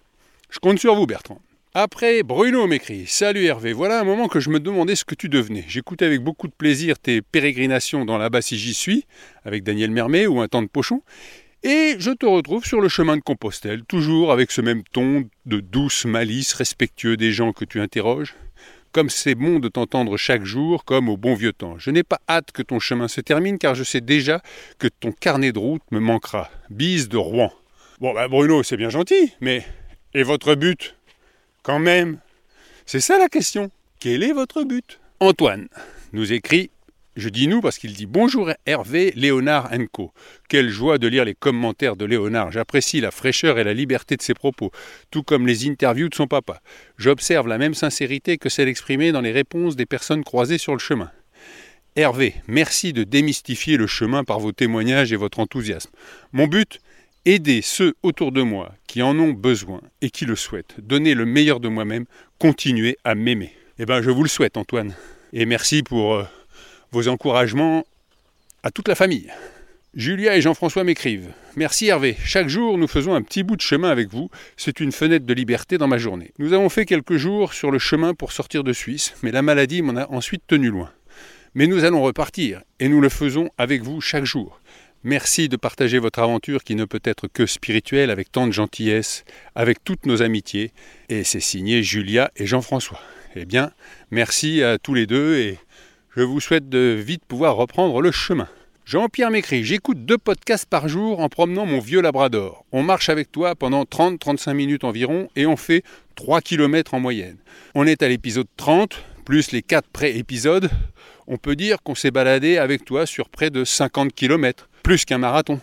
je 0.50 0.60
compte 0.60 0.80
sur 0.80 0.96
vous, 0.96 1.06
Bertrand. 1.06 1.42
Après, 1.74 2.24
Bruno 2.24 2.66
m'écrit 2.66 3.06
Salut 3.06 3.46
Hervé, 3.46 3.72
voilà 3.72 4.00
un 4.00 4.04
moment 4.04 4.28
que 4.28 4.40
je 4.40 4.50
me 4.50 4.60
demandais 4.60 4.96
ce 4.96 5.06
que 5.06 5.14
tu 5.14 5.30
devenais. 5.30 5.64
J'écoutais 5.68 6.06
avec 6.06 6.24
beaucoup 6.24 6.48
de 6.48 6.54
plaisir 6.54 6.98
tes 6.98 7.22
pérégrinations 7.22 8.04
dans 8.04 8.18
la 8.18 8.30
bas 8.30 8.42
si 8.42 8.58
j'y 8.58 8.74
suis, 8.74 9.06
avec 9.46 9.64
Daniel 9.64 9.92
Mermet 9.92 10.26
ou 10.26 10.42
un 10.42 10.48
temps 10.48 10.64
de 10.64 10.68
pochon. 10.68 11.04
Et 11.70 11.98
je 12.00 12.12
te 12.12 12.26
retrouve 12.26 12.64
sur 12.64 12.80
le 12.80 12.88
chemin 12.88 13.18
de 13.18 13.22
Compostelle, 13.22 13.84
toujours 13.84 14.32
avec 14.32 14.52
ce 14.52 14.62
même 14.62 14.84
ton 14.94 15.30
de 15.46 15.60
douce 15.60 16.06
malice 16.06 16.54
respectueux 16.54 17.18
des 17.18 17.34
gens 17.34 17.52
que 17.52 17.66
tu 17.66 17.82
interroges. 17.82 18.36
Comme 18.94 19.10
c'est 19.10 19.36
bon 19.36 19.60
de 19.60 19.68
t'entendre 19.68 20.16
chaque 20.16 20.46
jour, 20.46 20.86
comme 20.86 21.10
au 21.10 21.18
bon 21.18 21.36
vieux 21.36 21.52
temps. 21.52 21.78
Je 21.78 21.92
n'ai 21.92 22.04
pas 22.04 22.22
hâte 22.30 22.54
que 22.54 22.62
ton 22.62 22.80
chemin 22.80 23.10
se 23.10 23.20
termine, 23.20 23.58
car 23.58 23.76
je 23.76 23.84
sais 23.84 24.00
déjà 24.00 24.42
que 24.80 24.88
ton 24.88 25.12
carnet 25.12 25.52
de 25.52 25.60
route 25.60 25.82
me 25.92 26.00
manquera. 26.00 26.50
Bise 26.70 27.10
de 27.10 27.18
Rouen. 27.18 27.52
Bon, 28.00 28.14
bah 28.14 28.30
Bruno, 28.30 28.64
c'est 28.64 28.78
bien 28.78 28.90
gentil, 28.90 29.34
mais. 29.42 29.66
Et 30.14 30.24
votre 30.24 30.56
but? 30.56 30.96
Quand 31.64 31.80
même 31.80 32.20
C'est 32.86 33.02
ça 33.02 33.18
la 33.18 33.28
question. 33.28 33.72
Quel 34.00 34.24
est 34.24 34.32
votre 34.32 34.64
but? 34.64 35.02
Antoine 35.20 35.68
nous 36.14 36.32
écrit 36.32 36.70
je 37.18 37.30
dis 37.30 37.48
nous 37.48 37.62
parce 37.62 37.80
qu'il 37.80 37.94
dit 37.94 38.06
bonjour 38.06 38.52
Hervé, 38.68 39.12
Léonard 39.16 39.72
Co. 39.92 40.14
Quelle 40.48 40.70
joie 40.70 41.00
de 41.00 41.08
lire 41.08 41.26
les 41.26 41.34
commentaires 41.34 41.96
de 41.96 42.06
Léonard. 42.06 42.52
J'apprécie 42.52 43.02
la 43.02 43.10
fraîcheur 43.10 43.58
et 43.58 43.64
la 43.64 43.74
liberté 43.74 44.16
de 44.16 44.22
ses 44.22 44.36
propos, 44.36 44.72
tout 45.10 45.24
comme 45.24 45.48
les 45.48 45.68
interviews 45.68 46.10
de 46.10 46.16
son 46.16 46.28
papa. 46.28 46.62
J'observe 46.98 47.48
la 47.48 47.58
même 47.58 47.74
sincérité 47.74 48.38
que 48.38 48.50
celle 48.50 48.68
exprimée 48.68 49.12
dans 49.12 49.22
les 49.22 49.32
réponses 49.32 49.76
des 49.76 49.88
personnes 49.88 50.24
croisées 50.24 50.60
sur 50.60 50.74
le 50.74 50.80
chemin. 50.80 51.12
Hervé, 51.96 52.36
merci 52.48 52.94
de 52.94 53.04
démystifier 53.04 53.78
le 53.78 53.88
chemin 53.88 54.24
par 54.24 54.40
vos 54.40 54.52
témoignages 54.52 55.12
et 55.12 55.16
votre 55.16 55.40
enthousiasme. 55.40 55.90
Mon 56.34 56.46
but 56.46 56.80
aider 57.26 57.64
ceux 57.64 57.96
autour 58.04 58.32
de 58.32 58.44
moi 58.44 58.76
qui 58.86 59.02
en 59.02 59.18
ont 59.18 59.32
besoin 59.32 59.82
et 60.02 60.12
qui 60.12 60.26
le 60.26 60.36
souhaitent, 60.36 60.76
donner 60.78 61.16
le 61.16 61.26
meilleur 61.26 61.60
de 61.60 61.68
moi-même, 61.68 62.06
continuer 62.38 62.96
à 63.04 63.16
m'aimer. 63.16 63.54
Eh 63.80 63.88
bien, 63.88 64.04
je 64.04 64.12
vous 64.12 64.22
le 64.22 64.30
souhaite, 64.30 64.56
Antoine. 64.56 64.94
Et 65.34 65.46
merci 65.46 65.84
pour 65.84 66.14
euh, 66.14 66.24
vos 66.92 67.08
encouragements 67.08 67.86
à 68.64 68.72
toute 68.72 68.88
la 68.88 68.96
famille. 68.96 69.32
Julia 69.96 70.38
et 70.38 70.42
Jean-François 70.42 70.84
m'écrivent. 70.84 71.32
Merci 71.56 71.88
Hervé. 71.88 72.16
Chaque 72.24 72.50
jour, 72.50 72.78
nous 72.78 72.88
faisons 72.88 73.16
un 73.16 73.22
petit 73.22 73.42
bout 73.42 73.56
de 73.56 73.62
chemin 73.62 73.90
avec 73.90 74.10
vous. 74.10 74.30
C'est 74.56 74.80
une 74.80 74.92
fenêtre 74.92 75.26
de 75.26 75.34
liberté 75.34 75.78
dans 75.78 75.88
ma 75.88 75.98
journée. 75.98 76.34
Nous 76.38 76.54
avons 76.54 76.70
fait 76.70 76.86
quelques 76.86 77.18
jours 77.18 77.54
sur 77.54 77.72
le 77.72 77.80
chemin 77.80 78.14
pour 78.14 78.32
sortir 78.32 78.64
de 78.64 78.74
Suisse, 78.74 79.16
mais 79.24 79.32
la 79.32 79.42
maladie 79.42 79.82
m'en 79.82 79.96
a 79.96 80.08
ensuite 80.12 80.44
tenu 80.46 80.70
loin. 80.70 80.92
Mais 81.56 81.66
nous 81.66 81.84
allons 81.84 82.04
repartir, 82.04 82.62
et 82.80 82.90
nous 82.90 83.02
le 83.02 83.10
faisons 83.10 83.50
avec 83.58 83.82
vous 83.82 84.00
chaque 84.00 84.26
jour. 84.26 84.60
Merci 85.04 85.50
de 85.50 85.56
partager 85.56 86.00
votre 86.00 86.20
aventure 86.20 86.64
qui 86.64 86.76
ne 86.76 86.86
peut 86.86 87.02
être 87.04 87.28
que 87.28 87.46
spirituelle 87.46 88.12
avec 88.12 88.32
tant 88.32 88.46
de 88.46 88.52
gentillesse, 88.52 89.26
avec 89.56 89.84
toutes 89.84 90.06
nos 90.06 90.22
amitiés. 90.22 90.74
Et 91.10 91.24
c'est 91.24 91.40
signé 91.40 91.82
Julia 91.82 92.30
et 92.36 92.46
Jean-François. 92.46 93.00
Eh 93.36 93.46
bien, 93.46 93.72
merci 94.12 94.62
à 94.64 94.78
tous 94.78 94.94
les 94.94 95.08
deux 95.08 95.38
et 95.38 95.58
je 96.18 96.24
vous 96.24 96.40
souhaite 96.40 96.68
de 96.68 97.00
vite 97.00 97.24
pouvoir 97.26 97.58
reprendre 97.58 98.02
le 98.02 98.12
chemin. 98.12 98.48
Jean-Pierre 98.86 99.30
m'écrit 99.30 99.64
J'écoute 99.64 100.04
deux 100.04 100.18
podcasts 100.18 100.66
par 100.66 100.88
jour 100.88 101.20
en 101.20 101.30
promenant 101.30 101.68
mon 101.68 101.80
vieux 101.80 102.02
Labrador. 102.02 102.66
On 102.72 102.82
marche 102.82 103.10
avec 103.10 103.32
toi 103.32 103.54
pendant 103.54 103.84
30-35 103.84 104.54
minutes 104.56 104.84
environ 104.84 105.30
et 105.36 105.46
on 105.46 105.56
fait 105.56 105.84
3 106.16 106.42
km 106.42 106.96
en 106.96 107.00
moyenne. 107.00 107.38
On 107.76 107.86
est 107.86 108.02
à 108.02 108.08
l'épisode 108.08 108.48
30, 108.58 109.00
plus 109.26 109.52
les 109.52 109.62
4 109.62 109.88
pré-épisodes. 109.90 110.72
On 111.28 111.38
peut 111.38 111.56
dire 111.56 111.84
qu'on 111.84 111.94
s'est 111.94 112.10
baladé 112.10 112.58
avec 112.58 112.84
toi 112.84 113.06
sur 113.06 113.30
près 113.30 113.52
de 113.52 113.64
50 113.64 114.12
km 114.12 114.70
plus 114.82 115.06
qu'un 115.06 115.20
marathon. 115.20 115.60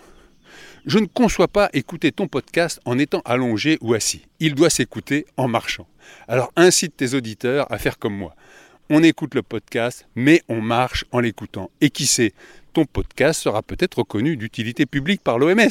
Je 0.87 1.01
ne 1.01 1.07
conçois 1.07 1.49
pas 1.49 1.69
écouter 1.73 2.13
ton 2.13 2.29
podcast 2.29 2.81
en 2.85 3.01
étant 3.01 3.23
allongé 3.25 3.77
ou 3.81 3.95
assis. 3.95 4.23
Il 4.39 4.55
doit 4.55 4.71
s'écouter 4.71 5.27
en 5.37 5.49
marchant. 5.49 5.89
Alors 6.29 6.53
incite 6.55 6.97
tes 6.97 7.15
auditeurs 7.15 7.67
à 7.73 7.79
faire 7.79 7.99
comme 7.99 8.15
moi. 8.15 8.37
On 8.91 9.03
écoute 9.03 9.35
le 9.35 9.43
podcast, 9.43 10.07
mais 10.15 10.43
on 10.47 10.61
marche 10.61 11.07
en 11.11 11.21
l'écoutant. 11.21 11.71
Et 11.81 11.89
qui 11.89 12.05
sait, 12.05 12.35
ton 12.75 12.85
podcast 12.85 13.41
sera 13.41 13.63
peut-être 13.63 14.01
reconnu 14.01 14.37
d'utilité 14.37 14.85
publique 14.85 15.23
par 15.23 15.39
l'OMS. 15.39 15.71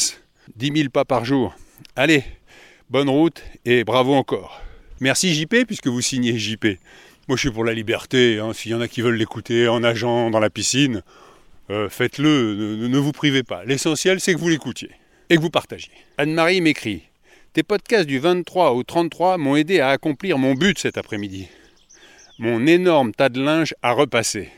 10 0.56 0.72
000 0.76 0.90
pas 0.90 1.06
par 1.06 1.24
jour. 1.24 1.56
Allez, 1.96 2.24
bonne 2.90 3.10
route 3.10 3.44
et 3.66 3.84
bravo 3.84 4.16
encore. 4.16 4.64
Merci 5.00 5.32
JP 5.32 5.68
puisque 5.68 5.86
vous 5.86 6.02
signez 6.02 6.40
JP. 6.40 6.66
Moi 7.28 7.38
je 7.38 7.42
suis 7.42 7.52
pour 7.52 7.64
la 7.64 7.76
liberté, 7.76 8.40
hein. 8.40 8.52
s'il 8.52 8.72
y 8.72 8.76
en 8.76 8.82
a 8.82 8.88
qui 8.88 9.02
veulent 9.02 9.16
l'écouter 9.16 9.68
en 9.68 9.82
nageant 9.82 10.32
dans 10.32 10.40
la 10.40 10.50
piscine, 10.50 11.04
euh, 11.70 11.90
faites-le, 11.90 12.56
ne, 12.88 12.98
vous 12.98 13.12
privez 13.12 13.44
pas. 13.44 13.64
L'essentiel, 13.64 14.22
c'est 14.22 14.34
que 14.34 14.40
vous 14.40 14.50
l'écoutiez 14.50 14.90
et 15.30 15.36
que 15.36 15.42
vous 15.42 15.52
partagiez. 15.52 15.94
Anne-Marie 16.18 16.62
m'écrit 16.62 17.04
Tes 17.54 17.62
podcasts 17.62 18.08
du 18.08 18.18
23 18.18 18.72
au 18.72 18.82
33 18.82 19.38
m'ont 19.38 19.56
aidé 19.56 19.82
à 19.82 19.90
accomplir 19.90 20.40
mon 20.40 20.56
but 20.56 20.80
cet 20.80 20.98
après-midi. 20.98 21.48
Mon 22.40 22.66
énorme 22.66 23.12
tas 23.12 23.30
de 23.30 23.40
linge 23.40 23.76
a 23.84 23.92
repassé. 23.92 24.50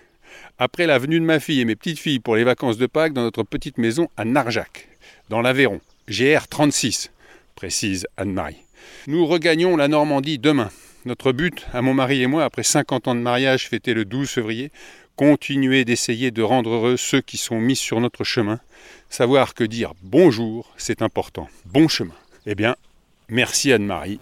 Après 0.57 0.85
la 0.85 0.97
venue 0.97 1.19
de 1.19 1.25
ma 1.25 1.41
fille 1.41 1.59
et 1.59 1.65
mes 1.65 1.75
petites 1.75 1.99
filles 1.99 2.21
pour 2.21 2.37
les 2.37 2.45
vacances 2.45 2.77
de 2.77 2.85
Pâques 2.85 3.11
dans 3.11 3.23
notre 3.23 3.43
petite 3.43 3.77
maison 3.77 4.07
à 4.15 4.23
Narjac, 4.23 4.87
dans 5.27 5.41
l'Aveyron, 5.41 5.81
GR 6.07 6.47
36, 6.49 7.11
précise 7.53 8.07
Anne-Marie. 8.15 8.63
Nous 9.07 9.25
regagnons 9.25 9.75
la 9.75 9.89
Normandie 9.89 10.39
demain. 10.39 10.69
Notre 11.03 11.33
but, 11.33 11.67
à 11.73 11.81
mon 11.81 11.93
mari 11.93 12.21
et 12.21 12.27
moi, 12.27 12.45
après 12.45 12.63
50 12.63 13.09
ans 13.09 13.15
de 13.15 13.19
mariage 13.19 13.67
fêté 13.67 13.93
le 13.93 14.05
12 14.05 14.29
février, 14.29 14.71
continuer 15.17 15.83
d'essayer 15.83 16.31
de 16.31 16.41
rendre 16.43 16.69
heureux 16.69 16.95
ceux 16.95 17.21
qui 17.21 17.35
sont 17.35 17.59
mis 17.59 17.75
sur 17.75 17.99
notre 17.99 18.23
chemin. 18.23 18.61
Savoir 19.09 19.53
que 19.53 19.65
dire 19.65 19.91
bonjour, 20.01 20.73
c'est 20.77 21.01
important. 21.01 21.49
Bon 21.65 21.89
chemin. 21.89 22.15
Eh 22.45 22.55
bien, 22.55 22.77
merci 23.27 23.73
Anne-Marie. 23.73 24.21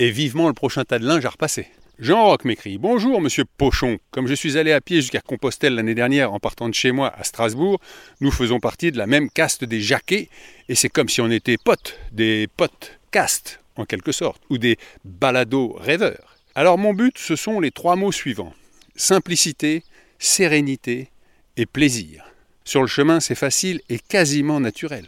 Et 0.00 0.10
vivement 0.10 0.48
le 0.48 0.54
prochain 0.54 0.84
tas 0.84 0.98
de 0.98 1.06
linge 1.06 1.24
à 1.24 1.30
repasser. 1.30 1.68
Jean 1.98 2.26
Roch 2.26 2.44
m'écrit 2.44 2.78
Bonjour, 2.78 3.20
monsieur 3.20 3.44
Pochon. 3.44 3.98
Comme 4.12 4.28
je 4.28 4.34
suis 4.34 4.56
allé 4.56 4.70
à 4.70 4.80
pied 4.80 5.00
jusqu'à 5.00 5.20
Compostelle 5.20 5.74
l'année 5.74 5.96
dernière 5.96 6.32
en 6.32 6.38
partant 6.38 6.68
de 6.68 6.74
chez 6.74 6.92
moi 6.92 7.12
à 7.12 7.24
Strasbourg, 7.24 7.80
nous 8.20 8.30
faisons 8.30 8.60
partie 8.60 8.92
de 8.92 8.98
la 8.98 9.08
même 9.08 9.28
caste 9.30 9.64
des 9.64 9.80
jaquets, 9.80 10.28
et 10.68 10.76
c'est 10.76 10.88
comme 10.88 11.08
si 11.08 11.20
on 11.20 11.30
était 11.30 11.56
potes, 11.56 11.98
des 12.12 12.46
potes 12.56 13.00
castes 13.10 13.58
en 13.74 13.84
quelque 13.84 14.12
sorte, 14.12 14.42
ou 14.48 14.58
des 14.58 14.78
balados 15.04 15.72
rêveurs. 15.80 16.36
Alors 16.54 16.78
mon 16.78 16.94
but, 16.94 17.18
ce 17.18 17.34
sont 17.34 17.58
les 17.58 17.72
trois 17.72 17.96
mots 17.96 18.12
suivants 18.12 18.54
simplicité, 18.94 19.82
sérénité 20.18 21.10
et 21.56 21.66
plaisir. 21.66 22.24
Sur 22.64 22.82
le 22.82 22.86
chemin, 22.86 23.20
c'est 23.20 23.34
facile 23.34 23.80
et 23.88 23.98
quasiment 23.98 24.60
naturel. 24.60 25.06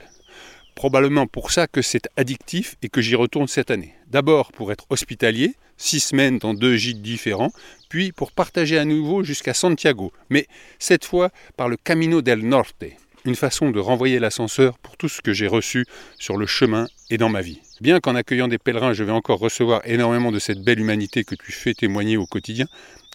Probablement 0.74 1.26
pour 1.26 1.50
ça 1.50 1.66
que 1.66 1.82
c'est 1.82 2.08
addictif 2.16 2.76
et 2.82 2.88
que 2.88 3.00
j'y 3.00 3.14
retourne 3.14 3.48
cette 3.48 3.70
année. 3.70 3.94
D'abord 4.08 4.52
pour 4.52 4.72
être 4.72 4.86
hospitalier, 4.90 5.54
six 5.76 6.00
semaines 6.00 6.38
dans 6.38 6.54
deux 6.54 6.76
gîtes 6.76 7.02
différents, 7.02 7.52
puis 7.88 8.12
pour 8.12 8.32
partager 8.32 8.78
à 8.78 8.84
nouveau 8.84 9.22
jusqu'à 9.22 9.54
Santiago, 9.54 10.12
mais 10.28 10.46
cette 10.78 11.04
fois 11.04 11.30
par 11.56 11.68
le 11.68 11.76
Camino 11.76 12.22
del 12.22 12.46
Norte, 12.46 12.84
une 13.24 13.34
façon 13.34 13.70
de 13.70 13.80
renvoyer 13.80 14.18
l'ascenseur 14.18 14.78
pour 14.78 14.96
tout 14.96 15.08
ce 15.08 15.20
que 15.20 15.32
j'ai 15.32 15.46
reçu 15.46 15.86
sur 16.18 16.36
le 16.36 16.46
chemin 16.46 16.86
et 17.10 17.18
dans 17.18 17.28
ma 17.28 17.42
vie. 17.42 17.60
Bien 17.80 18.00
qu'en 18.00 18.14
accueillant 18.14 18.48
des 18.48 18.58
pèlerins, 18.58 18.92
je 18.92 19.04
vais 19.04 19.12
encore 19.12 19.38
recevoir 19.38 19.82
énormément 19.84 20.32
de 20.32 20.38
cette 20.38 20.62
belle 20.62 20.80
humanité 20.80 21.24
que 21.24 21.34
tu 21.34 21.52
fais 21.52 21.74
témoigner 21.74 22.16
au 22.16 22.26
quotidien, 22.26 22.66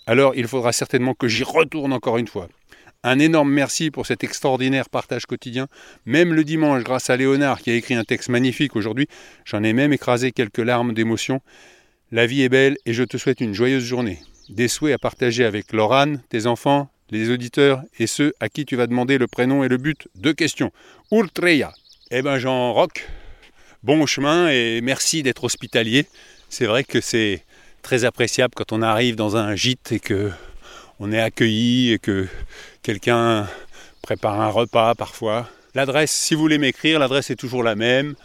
alors 0.08 0.36
il 0.36 0.48
faudra 0.48 0.72
certainement 0.72 1.14
que 1.14 1.28
j'y 1.28 1.44
retourne 1.44 1.94
encore 1.94 2.18
une 2.18 2.28
fois. 2.28 2.48
Un 3.08 3.20
énorme 3.20 3.52
merci 3.52 3.92
pour 3.92 4.08
cet 4.08 4.24
extraordinaire 4.24 4.90
partage 4.90 5.28
quotidien. 5.28 5.68
Même 6.08 6.34
le 6.34 6.44
dimanche, 6.44 6.82
grâce 6.82 7.12
à 7.12 7.16
Léonard 7.16 7.62
qui 7.62 7.70
a 7.70 7.76
écrit 7.76 7.94
un 7.94 8.04
texte 8.04 8.30
magnifique 8.30 8.76
aujourd'hui, 8.76 9.08
j'en 9.46 9.62
ai 9.62 9.74
même 9.74 9.94
écrasé 9.94 10.32
quelques 10.32 10.58
larmes 10.58 10.92
d'émotion. 10.92 11.40
La 12.12 12.26
vie 12.26 12.42
est 12.42 12.50
belle 12.50 12.78
et 12.88 12.94
je 12.94 13.04
te 13.04 13.18
souhaite 13.18 13.42
une 13.42 13.54
joyeuse 13.54 13.84
journée. 13.84 14.22
Des 14.50 14.68
souhaits 14.68 14.96
à 14.96 14.98
partager 14.98 15.46
avec 15.46 15.72
Laurane, 15.72 16.20
tes 16.30 16.48
enfants, 16.48 16.90
les 17.12 17.30
auditeurs 17.30 17.84
et 18.00 18.08
ceux 18.08 18.34
à 18.40 18.50
qui 18.50 18.66
tu 18.66 18.76
vas 18.76 18.88
demander 18.88 19.20
le 19.20 19.28
prénom 19.28 19.64
et 19.64 19.68
le 19.68 19.78
but. 19.78 20.08
Deux 20.16 20.34
questions. 20.34 20.72
Ultreya. 21.12 21.74
Eh 22.10 22.24
ben 22.24 22.40
Jean 22.40 22.74
Roch, 22.74 23.08
bon 23.84 24.08
chemin 24.08 24.50
et 24.50 24.82
merci 24.82 25.22
d'être 25.22 25.44
hospitalier. 25.44 26.08
C'est 26.50 26.66
vrai 26.66 26.84
que 26.84 27.02
c'est 27.02 27.44
très 27.84 28.04
appréciable 28.04 28.56
quand 28.56 28.72
on 28.72 28.82
arrive 28.82 29.16
dans 29.16 29.38
un 29.38 29.56
gîte 29.56 29.92
et 29.92 30.00
que 30.00 30.32
on 31.00 31.12
est 31.12 31.20
accueilli 31.20 31.94
et 31.94 32.00
que 32.00 32.28
quelqu'un 32.82 33.48
prépare 34.02 34.40
un 34.40 34.50
repas 34.50 34.96
parfois. 34.96 35.50
L'adresse, 35.74 36.12
si 36.12 36.36
vous 36.36 36.42
voulez 36.42 36.58
m'écrire, 36.58 37.00
l'adresse 37.00 37.30
est 37.30 37.36
toujours 37.36 37.64
la 37.64 37.76
même 37.76 38.16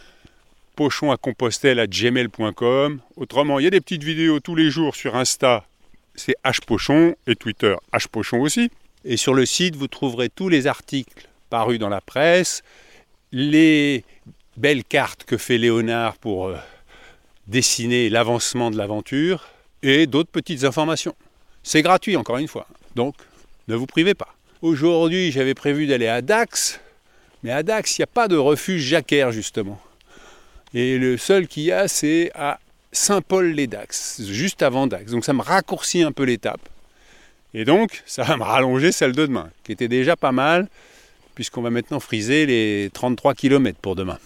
pochon 0.76 1.10
à 1.10 1.16
Compostelle 1.16 1.80
à 1.80 1.86
gmail.com. 1.86 3.00
Autrement, 3.16 3.58
il 3.58 3.64
y 3.64 3.66
a 3.66 3.70
des 3.70 3.80
petites 3.80 4.04
vidéos 4.04 4.40
tous 4.40 4.54
les 4.54 4.70
jours 4.70 4.94
sur 4.94 5.16
Insta, 5.16 5.64
c'est 6.14 6.36
hpochon, 6.44 7.16
et 7.26 7.36
Twitter, 7.36 7.74
hpochon 7.92 8.40
aussi. 8.40 8.70
Et 9.04 9.16
sur 9.16 9.34
le 9.34 9.46
site, 9.46 9.76
vous 9.76 9.88
trouverez 9.88 10.28
tous 10.28 10.48
les 10.48 10.66
articles 10.66 11.28
parus 11.48 11.78
dans 11.78 11.88
la 11.88 12.00
presse, 12.00 12.62
les 13.32 14.04
belles 14.56 14.84
cartes 14.84 15.24
que 15.24 15.36
fait 15.36 15.58
Léonard 15.58 16.16
pour 16.18 16.48
euh, 16.48 16.56
dessiner 17.46 18.08
l'avancement 18.08 18.70
de 18.70 18.76
l'aventure, 18.76 19.48
et 19.82 20.06
d'autres 20.06 20.30
petites 20.30 20.64
informations. 20.64 21.16
C'est 21.62 21.82
gratuit, 21.82 22.16
encore 22.16 22.38
une 22.38 22.48
fois. 22.48 22.66
Donc, 22.94 23.14
ne 23.68 23.74
vous 23.74 23.86
privez 23.86 24.14
pas. 24.14 24.34
Aujourd'hui, 24.62 25.32
j'avais 25.32 25.54
prévu 25.54 25.86
d'aller 25.86 26.08
à 26.08 26.22
Dax, 26.22 26.80
mais 27.42 27.50
à 27.50 27.62
Dax, 27.62 27.98
il 27.98 28.02
n'y 28.02 28.04
a 28.04 28.08
pas 28.08 28.28
de 28.28 28.36
refuge 28.36 28.82
jacquaire, 28.82 29.32
justement. 29.32 29.80
Et 30.74 30.98
le 30.98 31.16
seul 31.16 31.48
qu'il 31.48 31.64
y 31.64 31.72
a, 31.72 31.88
c'est 31.88 32.30
à 32.34 32.60
Saint-Paul-les-Dax, 32.92 34.22
juste 34.22 34.62
avant 34.62 34.86
Dax. 34.86 35.10
Donc 35.10 35.24
ça 35.24 35.32
me 35.32 35.42
raccourcit 35.42 36.02
un 36.02 36.12
peu 36.12 36.24
l'étape. 36.24 36.60
Et 37.54 37.64
donc, 37.64 38.02
ça 38.06 38.22
va 38.22 38.36
me 38.36 38.42
rallonger 38.42 38.92
celle 38.92 39.12
de 39.12 39.26
demain, 39.26 39.50
qui 39.64 39.72
était 39.72 39.88
déjà 39.88 40.16
pas 40.16 40.32
mal, 40.32 40.68
puisqu'on 41.34 41.62
va 41.62 41.70
maintenant 41.70 42.00
friser 42.00 42.46
les 42.46 42.90
33 42.92 43.34
km 43.34 43.78
pour 43.80 43.96
demain. 43.96 44.18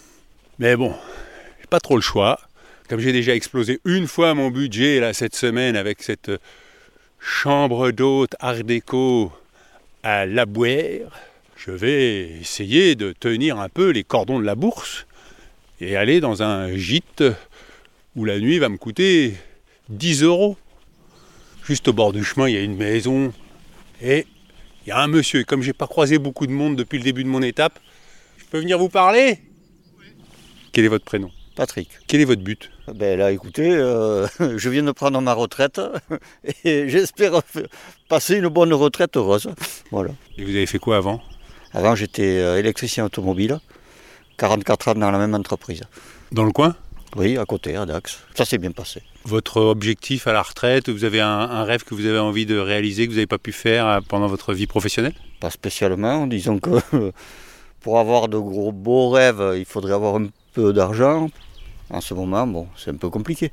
Mais 0.58 0.76
bon, 0.76 0.94
j'ai 1.60 1.66
pas 1.66 1.80
trop 1.80 1.96
le 1.96 2.02
choix. 2.02 2.38
Comme 2.88 3.00
j'ai 3.00 3.12
déjà 3.12 3.34
explosé 3.34 3.80
une 3.86 4.06
fois 4.06 4.34
mon 4.34 4.50
budget 4.50 5.00
là, 5.00 5.14
cette 5.14 5.34
semaine 5.34 5.74
avec 5.74 6.02
cette 6.02 6.30
chambre 7.24 7.90
d'hôte 7.90 8.36
art 8.38 8.64
déco 8.64 9.32
à 10.02 10.26
la 10.26 10.44
Bouère, 10.44 11.10
je 11.56 11.70
vais 11.70 12.28
essayer 12.40 12.96
de 12.96 13.12
tenir 13.12 13.58
un 13.58 13.70
peu 13.70 13.88
les 13.88 14.04
cordons 14.04 14.38
de 14.38 14.44
la 14.44 14.54
bourse 14.54 15.06
et 15.80 15.96
aller 15.96 16.20
dans 16.20 16.42
un 16.42 16.76
gîte 16.76 17.24
où 18.14 18.26
la 18.26 18.38
nuit 18.38 18.58
va 18.58 18.68
me 18.68 18.76
coûter 18.76 19.34
10 19.88 20.22
euros. 20.22 20.58
Juste 21.64 21.88
au 21.88 21.94
bord 21.94 22.12
du 22.12 22.22
chemin, 22.22 22.46
il 22.46 22.54
y 22.54 22.58
a 22.58 22.62
une 22.62 22.76
maison 22.76 23.32
et 24.02 24.26
il 24.84 24.90
y 24.90 24.92
a 24.92 25.00
un 25.00 25.08
monsieur. 25.08 25.40
Et 25.40 25.44
comme 25.44 25.62
j'ai 25.62 25.72
pas 25.72 25.86
croisé 25.86 26.18
beaucoup 26.18 26.46
de 26.46 26.52
monde 26.52 26.76
depuis 26.76 26.98
le 26.98 27.04
début 27.04 27.24
de 27.24 27.30
mon 27.30 27.40
étape, 27.40 27.80
je 28.36 28.44
peux 28.44 28.58
venir 28.58 28.78
vous 28.78 28.90
parler? 28.90 29.38
Quel 30.72 30.84
est 30.84 30.88
votre 30.88 31.06
prénom? 31.06 31.30
Patrick. 31.54 31.88
Quel 32.06 32.20
est 32.20 32.24
votre 32.24 32.42
but? 32.42 32.70
Ben 32.92 33.18
là, 33.18 33.30
écoutez, 33.30 33.70
euh, 33.70 34.26
je 34.56 34.68
viens 34.68 34.82
de 34.82 34.92
prendre 34.92 35.20
ma 35.20 35.32
retraite 35.32 35.80
et 36.64 36.88
j'espère 36.88 37.42
passer 38.08 38.36
une 38.36 38.48
bonne 38.48 38.72
retraite 38.72 39.16
heureuse. 39.16 39.48
Voilà. 39.90 40.10
Et 40.36 40.44
vous 40.44 40.50
avez 40.50 40.66
fait 40.66 40.78
quoi 40.78 40.96
avant? 40.96 41.22
Avant, 41.72 41.94
j'étais 41.94 42.38
euh, 42.38 42.58
électricien 42.58 43.04
automobile, 43.04 43.58
44 44.36 44.88
ans 44.88 44.94
dans 44.94 45.10
la 45.10 45.18
même 45.18 45.34
entreprise. 45.34 45.82
Dans 46.32 46.44
le 46.44 46.52
coin? 46.52 46.76
Oui, 47.16 47.38
à 47.38 47.44
côté, 47.44 47.76
à 47.76 47.86
Dax. 47.86 48.24
Ça 48.34 48.44
s'est 48.44 48.58
bien 48.58 48.72
passé. 48.72 49.02
Votre 49.24 49.60
objectif 49.60 50.26
à 50.26 50.32
la 50.32 50.42
retraite, 50.42 50.88
vous 50.88 51.04
avez 51.04 51.20
un, 51.20 51.28
un 51.28 51.64
rêve 51.64 51.84
que 51.84 51.94
vous 51.94 52.06
avez 52.06 52.18
envie 52.18 52.44
de 52.44 52.58
réaliser, 52.58 53.06
que 53.06 53.10
vous 53.10 53.16
n'avez 53.16 53.28
pas 53.28 53.38
pu 53.38 53.52
faire 53.52 53.86
euh, 53.86 54.00
pendant 54.06 54.26
votre 54.26 54.52
vie 54.52 54.66
professionnelle? 54.66 55.14
Pas 55.40 55.50
spécialement, 55.50 56.26
disons 56.26 56.58
que 56.58 56.70
pour 57.80 58.00
avoir 58.00 58.28
de 58.28 58.38
gros 58.38 58.72
beaux 58.72 59.10
rêves, 59.10 59.54
il 59.56 59.64
faudrait 59.64 59.92
avoir 59.92 60.16
un 60.16 60.26
peu 60.54 60.72
d'argent. 60.72 61.28
En 61.94 62.00
ce 62.00 62.12
moment, 62.14 62.46
bon, 62.46 62.66
c'est 62.76 62.90
un 62.90 62.96
peu 62.96 63.08
compliqué. 63.10 63.50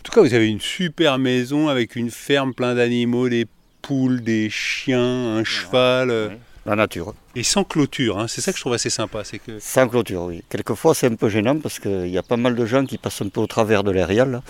En 0.00 0.02
tout 0.02 0.12
cas, 0.12 0.20
vous 0.20 0.34
avez 0.34 0.48
une 0.48 0.60
super 0.60 1.18
maison 1.18 1.68
avec 1.68 1.94
une 1.96 2.10
ferme 2.10 2.52
plein 2.54 2.74
d'animaux, 2.74 3.28
des 3.28 3.46
poules, 3.82 4.20
des 4.22 4.50
chiens, 4.50 5.36
un 5.36 5.44
cheval. 5.44 6.10
euh, 6.10 6.28
La 6.66 6.74
nature. 6.76 7.14
Et 7.36 7.42
sans 7.44 7.62
clôture, 7.64 8.18
hein, 8.18 8.26
c'est 8.28 8.40
ça 8.40 8.50
que 8.52 8.58
je 8.58 8.62
trouve 8.62 8.72
assez 8.72 8.90
sympa. 8.90 9.22
C'est 9.24 9.38
que 9.38 9.58
Sans 9.60 9.86
clôture, 9.88 10.22
oui. 10.22 10.42
Quelquefois, 10.48 10.94
c'est 10.94 11.06
un 11.06 11.14
peu 11.14 11.28
gênant 11.28 11.56
parce 11.58 11.78
qu'il 11.78 12.08
y 12.08 12.18
a 12.18 12.22
pas 12.22 12.36
mal 12.36 12.54
de 12.56 12.66
gens 12.66 12.84
qui 12.84 12.98
passent 12.98 13.22
un 13.22 13.28
peu 13.28 13.40
au 13.40 13.46
travers 13.46 13.84
de 13.84 13.90
l'aérial. 13.92 14.42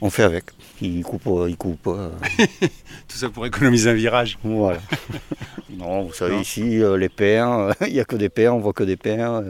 On 0.00 0.08
fait 0.10 0.22
avec. 0.24 0.44
Ils 0.80 1.02
coupent, 1.04 1.26
euh, 1.28 1.48
ils 1.50 1.56
coupent. 1.56 1.86
euh, 1.88 2.10
tout 3.08 3.16
ça 3.18 3.28
pour 3.28 3.44
économiser 3.46 3.90
un 3.90 3.94
virage. 3.94 4.38
voilà. 4.42 4.80
non, 5.70 6.04
vous 6.04 6.12
savez, 6.14 6.34
Non. 6.36 6.40
ici, 6.40 6.82
euh, 6.82 6.96
les 6.96 7.08
pins, 7.08 7.68
euh, 7.68 7.72
il 7.86 7.92
n'y 7.92 8.00
a 8.00 8.04
que 8.04 8.16
des 8.16 8.28
pins, 8.30 8.50
on 8.50 8.58
voit 8.60 8.72
que 8.72 8.82
des 8.84 8.96
pins. 8.96 9.44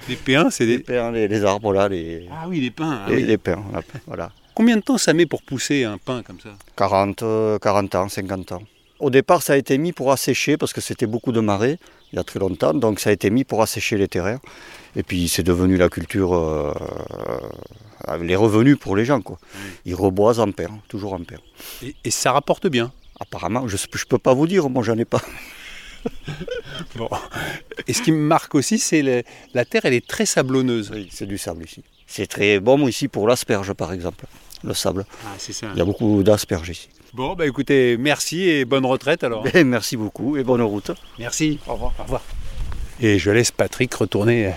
Euh, 0.00 0.04
Les 0.08 0.16
P1, 0.16 0.50
c'est 0.50 0.66
les 0.66 0.78
des. 0.78 0.82
pins, 0.84 1.10
les, 1.12 1.28
les 1.28 1.44
arbres, 1.44 1.72
là, 1.72 1.88
les, 1.88 2.28
Ah 2.32 2.46
oui, 2.48 2.60
les 2.60 2.70
pins. 2.70 3.00
ah 3.06 3.10
les, 3.10 3.16
oui. 3.16 3.22
les 3.24 3.38
pins. 3.38 3.62
là, 3.72 3.80
Voilà. 4.06 4.32
Combien 4.54 4.76
de 4.76 4.82
temps 4.82 4.98
ça 4.98 5.12
met 5.14 5.26
pour 5.26 5.42
pousser 5.42 5.84
un 5.84 5.98
pin 5.98 6.22
comme 6.22 6.38
ça? 6.40 6.50
40, 6.76 7.22
euh, 7.22 7.58
40 7.58 7.94
ans, 7.96 8.08
50 8.08 8.52
ans. 8.52 8.62
Au 9.00 9.10
départ, 9.10 9.42
ça 9.42 9.54
a 9.54 9.56
été 9.56 9.76
mis 9.78 9.92
pour 9.92 10.12
assécher 10.12 10.56
parce 10.56 10.72
que 10.72 10.80
c'était 10.80 11.06
beaucoup 11.06 11.32
de 11.32 11.40
marée 11.40 11.78
il 12.12 12.16
y 12.16 12.18
a 12.20 12.24
très 12.24 12.38
longtemps. 12.38 12.72
Donc, 12.72 13.00
ça 13.00 13.10
a 13.10 13.12
été 13.12 13.28
mis 13.30 13.42
pour 13.42 13.60
assécher 13.62 13.96
les 13.96 14.06
terrains. 14.06 14.38
Et 14.94 15.02
puis, 15.02 15.26
c'est 15.28 15.42
devenu 15.42 15.76
la 15.76 15.88
culture, 15.88 16.32
euh, 16.32 16.72
euh, 18.08 18.18
les 18.22 18.36
revenus 18.36 18.78
pour 18.78 18.94
les 18.94 19.04
gens. 19.04 19.20
Quoi. 19.20 19.38
Ils 19.84 19.96
reboisent 19.96 20.38
en 20.38 20.52
paire, 20.52 20.70
toujours 20.88 21.14
en 21.14 21.24
paire. 21.24 21.40
et, 21.82 21.96
et 22.04 22.10
ça 22.12 22.30
rapporte 22.32 22.68
bien? 22.68 22.92
Apparemment, 23.18 23.66
je 23.66 23.76
ne 23.76 24.04
peux 24.08 24.18
pas 24.18 24.34
vous 24.34 24.46
dire, 24.46 24.68
moi, 24.70 24.84
j'en 24.84 24.96
ai 24.96 25.04
pas. 25.04 25.20
Bon. 26.96 27.08
Et 27.86 27.92
ce 27.92 28.02
qui 28.02 28.12
me 28.12 28.18
marque 28.18 28.54
aussi, 28.54 28.78
c'est 28.78 29.24
la 29.52 29.64
terre, 29.64 29.82
elle 29.84 29.94
est 29.94 30.06
très 30.06 30.26
sablonneuse. 30.26 30.90
Oui, 30.92 31.08
c'est 31.10 31.26
du 31.26 31.38
sable 31.38 31.64
ici. 31.64 31.82
C'est 32.06 32.26
très 32.26 32.60
bon 32.60 32.86
ici 32.86 33.08
pour 33.08 33.26
l'asperge, 33.26 33.72
par 33.72 33.92
exemple. 33.92 34.26
Le 34.62 34.74
sable. 34.74 35.04
Ah, 35.26 35.34
c'est 35.38 35.52
ça. 35.52 35.68
Il 35.74 35.78
y 35.78 35.80
a 35.80 35.84
beaucoup 35.84 36.22
d'asperges 36.22 36.68
ici. 36.70 36.88
Bon, 37.12 37.34
bah 37.34 37.46
écoutez, 37.46 37.96
merci 37.96 38.42
et 38.42 38.64
bonne 38.64 38.86
retraite 38.86 39.22
alors. 39.22 39.46
Et 39.54 39.62
merci 39.62 39.96
beaucoup 39.96 40.36
et 40.36 40.42
bonne 40.42 40.62
route. 40.62 40.90
Merci. 41.18 41.60
Au 41.66 41.74
revoir. 41.74 41.92
Au 41.98 42.02
revoir. 42.02 42.22
Et 43.00 43.18
je 43.18 43.30
laisse 43.30 43.50
Patrick 43.50 43.94
retourner 43.94 44.52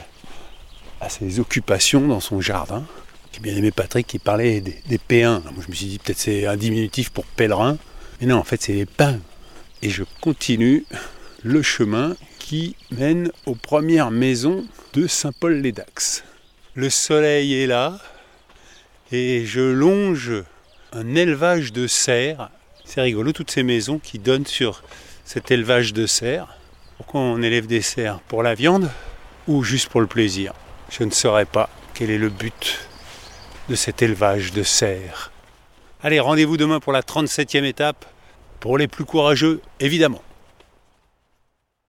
à 1.02 1.10
ses 1.10 1.40
occupations 1.40 2.08
dans 2.08 2.20
son 2.20 2.42
jardin. 2.42 2.84
J'ai 3.34 3.42
bien 3.42 3.56
aimé 3.56 3.72
Patrick 3.72 4.08
qui 4.08 4.18
parlait 4.18 4.62
des, 4.62 4.76
des 4.88 4.98
P1. 4.98 5.44
Moi, 5.44 5.64
je 5.64 5.70
me 5.70 5.76
suis 5.76 5.86
dit 5.86 6.00
peut-être 6.00 6.18
c'est 6.18 6.48
un 6.48 6.56
diminutif 6.56 7.10
pour 7.12 7.26
pèlerin. 7.26 7.78
Mais 8.20 8.28
non, 8.28 8.38
en 8.38 8.44
fait, 8.44 8.62
c'est 8.62 8.74
les 8.74 8.86
pins. 8.86 9.20
Et 9.84 9.90
je 9.90 10.04
continue 10.22 10.86
le 11.44 11.62
chemin 11.62 12.16
qui 12.40 12.76
mène 12.92 13.32
aux 13.46 13.56
premières 13.56 14.12
maisons 14.12 14.66
de 14.94 15.08
Saint-Paul-les-Dax. 15.08 16.24
Le 16.74 16.90
soleil 16.90 17.54
est 17.54 17.68
là 17.68 18.00
et 19.12 19.46
je 19.46 19.62
longe 19.62 20.32
un 20.94 21.16
élevage 21.16 21.74
de 21.74 21.88
cerfs. 21.88 22.50
C'est 22.86 23.02
rigolo, 23.02 23.32
toutes 23.34 23.52
ces 23.52 23.64
maisons 23.64 24.00
qui 24.00 24.20
donnent 24.20 24.46
sur 24.46 24.84
cet 25.26 25.52
élevage 25.52 25.94
de 25.94 26.06
cerfs. 26.06 26.58
Pourquoi 26.98 27.22
on 27.22 27.42
élève 27.42 27.68
des 27.68 27.82
cerfs 27.82 28.20
Pour 28.28 28.44
la 28.44 28.56
viande 28.56 28.90
ou 29.48 29.64
juste 29.64 29.90
pour 29.90 30.02
le 30.02 30.08
plaisir 30.08 30.54
Je 30.90 31.04
ne 31.04 31.12
saurais 31.12 31.46
pas 31.46 31.70
quel 31.94 32.10
est 32.10 32.18
le 32.18 32.30
but 32.30 32.80
de 33.70 33.76
cet 33.76 34.02
élevage 34.02 34.54
de 34.54 34.64
cerfs. 34.64 35.32
Allez, 36.02 36.20
rendez-vous 36.20 36.58
demain 36.58 36.80
pour 36.80 36.94
la 36.94 37.02
37e 37.02 37.64
étape. 37.64 38.06
Pour 38.60 38.78
les 38.78 38.88
plus 38.88 39.06
courageux, 39.06 39.62
évidemment. 39.80 40.22